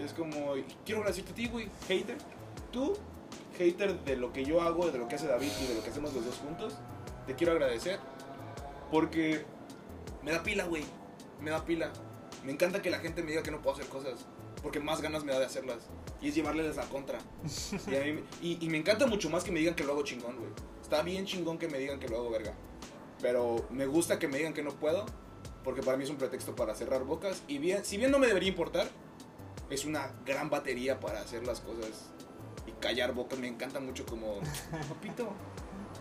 Es 0.00 0.12
como, 0.14 0.54
quiero 0.84 1.02
agradecerte 1.02 1.30
a 1.30 1.34
ti, 1.36 1.46
güey, 1.46 1.68
hater. 1.86 2.18
Tú, 2.72 2.96
hater 3.56 4.00
de 4.00 4.16
lo 4.16 4.32
que 4.32 4.44
yo 4.44 4.62
hago, 4.62 4.90
de 4.90 4.98
lo 4.98 5.06
que 5.06 5.14
hace 5.14 5.28
David 5.28 5.52
y 5.62 5.66
de 5.68 5.74
lo 5.76 5.84
que 5.84 5.90
hacemos 5.90 6.12
los 6.12 6.24
dos 6.24 6.38
juntos, 6.38 6.74
te 7.28 7.36
quiero 7.36 7.52
agradecer. 7.52 8.00
Porque 8.90 9.44
me 10.24 10.32
da 10.32 10.42
pila, 10.42 10.64
güey. 10.64 10.82
Me 11.40 11.52
da 11.52 11.64
pila. 11.64 11.92
Me 12.44 12.50
encanta 12.50 12.82
que 12.82 12.90
la 12.90 12.98
gente 12.98 13.22
me 13.22 13.30
diga 13.30 13.44
que 13.44 13.52
no 13.52 13.62
puedo 13.62 13.76
hacer 13.76 13.88
cosas. 13.88 14.26
Porque 14.62 14.78
más 14.80 15.00
ganas 15.00 15.24
me 15.24 15.32
da 15.32 15.38
de 15.40 15.46
hacerlas. 15.46 15.78
Y 16.20 16.28
es 16.28 16.34
llevarles 16.34 16.76
la 16.76 16.84
contra. 16.84 17.18
y, 17.90 17.96
a 17.96 18.00
mí 18.04 18.12
me- 18.12 18.22
y- 18.40 18.58
y 18.64 18.68
me 18.68 18.78
encanta 18.78 19.06
mucho 19.06 19.28
más 19.28 19.42
que 19.44 19.50
me 19.50 19.58
digan 19.60 19.74
que 19.74 19.84
lo 19.84 19.92
hago 19.92 20.02
chingón, 20.02 20.36
güey. 20.36 20.50
Está 20.80 21.02
bien 21.02 21.26
chingón 21.26 21.58
que 21.58 21.68
me 21.68 21.78
digan 21.78 21.98
que 21.98 22.08
lo 22.08 22.16
hago 22.18 22.30
verga. 22.30 22.54
Pero 23.20 23.66
me 23.70 23.86
gusta 23.86 24.18
que 24.18 24.28
me 24.28 24.36
digan 24.38 24.54
que 24.54 24.62
no 24.62 24.70
puedo. 24.70 25.04
Porque 25.64 25.80
para 25.82 25.96
mí 25.96 26.04
es 26.04 26.10
un 26.10 26.16
pretexto 26.16 26.54
para 26.56 26.74
cerrar 26.74 27.04
bocas. 27.04 27.42
Y 27.48 27.58
bien, 27.58 27.84
si 27.84 27.96
bien 27.96 28.10
no 28.10 28.18
me 28.18 28.26
debería 28.26 28.48
importar, 28.48 28.88
es 29.70 29.84
una 29.84 30.12
gran 30.26 30.50
batería 30.50 31.00
para 31.00 31.20
hacer 31.20 31.46
las 31.46 31.60
cosas 31.60 32.10
y 32.66 32.72
callar 32.72 33.14
bocas. 33.14 33.38
Me 33.38 33.48
encanta 33.48 33.80
mucho 33.80 34.04
como, 34.06 34.40
papito, 34.88 35.28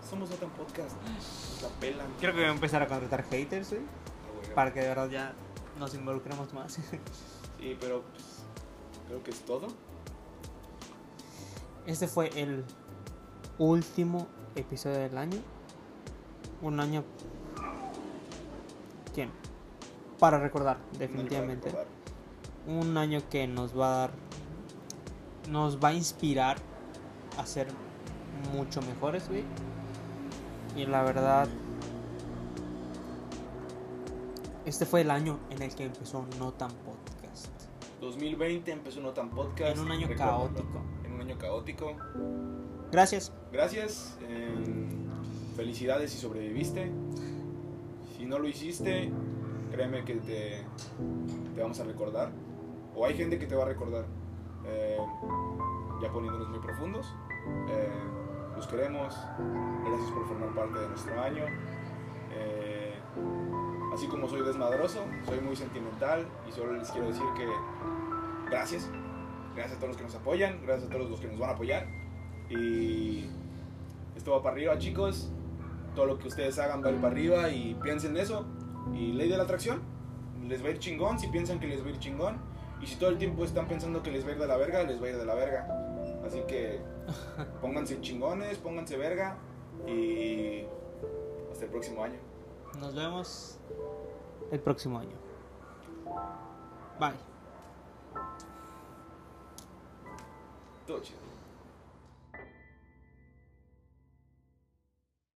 somos 0.07 0.29
Notan 0.29 0.49
Podcast. 0.51 0.95
Nos 1.03 1.61
la 1.63 1.69
pelan. 1.79 2.07
Creo 2.19 2.33
que 2.33 2.39
voy 2.41 2.49
a 2.49 2.53
empezar 2.53 2.81
a 2.83 2.87
contratar 2.87 3.23
haters, 3.29 3.69
güey. 3.69 3.81
Ah, 3.81 4.31
güey. 4.43 4.55
Para 4.55 4.73
que 4.73 4.81
de 4.81 4.87
verdad 4.87 5.09
ya 5.09 5.33
nos 5.79 5.93
involucremos 5.95 6.51
más. 6.53 6.73
Sí, 7.59 7.77
pero 7.79 8.01
pues, 8.11 8.40
creo 9.11 9.23
que 9.23 9.31
es 9.31 9.41
todo. 9.41 9.67
Este 11.85 12.07
fue 12.07 12.29
el 12.39 12.63
último 13.57 14.27
episodio 14.55 14.99
del 14.99 15.17
año. 15.17 15.37
Un 16.61 16.79
año. 16.79 17.03
¿Quién? 19.13 19.29
Para 20.17 20.39
recordar, 20.39 20.77
definitivamente. 20.97 21.71
Para 21.71 21.83
recordar. 21.83 22.01
Un 22.67 22.97
año 22.97 23.21
que 23.29 23.47
nos 23.47 23.77
va 23.77 23.87
a 23.87 23.97
dar. 23.97 24.11
Nos 25.49 25.77
va 25.77 25.89
a 25.89 25.93
inspirar 25.93 26.57
a 27.37 27.45
ser 27.45 27.67
mucho 28.53 28.81
mejores, 28.81 29.27
güey. 29.27 29.43
Y 30.77 30.85
la 30.85 31.03
verdad. 31.03 31.49
Este 34.63 34.85
fue 34.85 35.01
el 35.01 35.11
año 35.11 35.37
en 35.49 35.63
el 35.63 35.75
que 35.75 35.85
empezó 35.85 36.25
No 36.39 36.53
Tan 36.53 36.71
Podcast. 36.71 37.70
2020 38.01 38.71
empezó 38.71 38.99
Notan 38.99 39.29
Podcast. 39.29 39.77
En 39.77 39.83
un 39.85 39.91
año 39.91 40.07
caótico. 40.17 40.81
En 41.05 41.13
un 41.13 41.21
año 41.21 41.37
caótico. 41.37 41.95
Gracias. 42.91 43.31
Gracias. 43.51 44.17
eh, 44.23 44.53
felicidades 45.55 46.11
si 46.11 46.17
sobreviviste. 46.17 46.91
Si 48.17 48.25
no 48.25 48.39
lo 48.39 48.47
hiciste, 48.47 49.11
créeme 49.71 50.03
que 50.03 50.15
te, 50.15 50.63
te 51.55 51.61
vamos 51.61 51.79
a 51.79 51.83
recordar. 51.83 52.31
O 52.95 53.05
hay 53.05 53.13
gente 53.15 53.37
que 53.39 53.45
te 53.45 53.55
va 53.55 53.63
a 53.63 53.67
recordar. 53.67 54.05
eh, 54.65 54.97
ya 56.01 56.11
poniéndonos 56.11 56.49
muy 56.49 56.59
profundos. 56.59 57.05
Eh, 57.69 57.89
los 58.55 58.67
queremos. 58.67 59.15
Gracias 59.85 60.11
por 60.11 60.27
formar 60.27 60.49
parte 60.55 60.79
de 60.79 60.87
nuestro 60.89 61.21
año. 61.21 61.43
Así 63.93 64.07
como 64.07 64.27
soy 64.29 64.41
desmadroso, 64.41 65.03
soy 65.25 65.41
muy 65.41 65.55
sentimental 65.55 66.25
y 66.47 66.51
solo 66.51 66.73
les 66.73 66.89
quiero 66.91 67.07
decir 67.07 67.25
que 67.35 67.45
gracias. 68.49 68.89
Gracias 69.53 69.75
a 69.77 69.79
todos 69.79 69.89
los 69.89 69.97
que 69.97 70.03
nos 70.03 70.15
apoyan, 70.15 70.61
gracias 70.63 70.89
a 70.89 70.93
todos 70.93 71.09
los 71.09 71.19
que 71.19 71.27
nos 71.27 71.37
van 71.37 71.49
a 71.49 71.53
apoyar. 71.53 71.87
Y 72.49 73.25
esto 74.15 74.31
va 74.31 74.41
para 74.41 74.55
arriba, 74.55 74.77
chicos. 74.77 75.29
Todo 75.93 76.05
lo 76.05 76.17
que 76.17 76.29
ustedes 76.29 76.57
hagan 76.57 76.81
va 76.81 76.87
a 76.87 76.91
ir 76.91 77.01
para 77.01 77.11
arriba 77.11 77.49
y 77.49 77.75
piensen 77.83 78.15
en 78.15 78.23
eso. 78.23 78.45
Y 78.93 79.11
ley 79.11 79.29
de 79.29 79.35
la 79.35 79.43
atracción, 79.43 79.81
les 80.47 80.63
va 80.63 80.69
a 80.69 80.71
ir 80.71 80.79
chingón 80.79 81.19
si 81.19 81.27
piensan 81.27 81.59
que 81.59 81.67
les 81.67 81.83
va 81.83 81.87
a 81.87 81.89
ir 81.89 81.99
chingón. 81.99 82.37
Y 82.81 82.87
si 82.87 82.95
todo 82.95 83.09
el 83.09 83.17
tiempo 83.17 83.43
están 83.43 83.67
pensando 83.67 84.01
que 84.01 84.09
les 84.09 84.25
va 84.25 84.29
a 84.29 84.31
ir 84.31 84.39
de 84.39 84.47
la 84.47 84.55
verga, 84.55 84.83
les 84.83 85.01
va 85.01 85.07
a 85.07 85.09
ir 85.09 85.17
de 85.17 85.25
la 85.25 85.35
verga. 85.35 85.67
Así 86.25 86.41
que 86.47 86.79
pónganse 87.61 87.99
chingones, 87.99 88.57
pónganse 88.57 88.95
verga. 88.95 89.37
Y 89.85 90.63
hasta 91.51 91.65
el 91.65 91.71
próximo 91.71 92.05
año. 92.05 92.30
Nos 92.79 92.95
vemos 92.95 93.57
el 94.51 94.59
próximo 94.59 94.99
año. 94.99 95.15
Bye. 96.99 97.31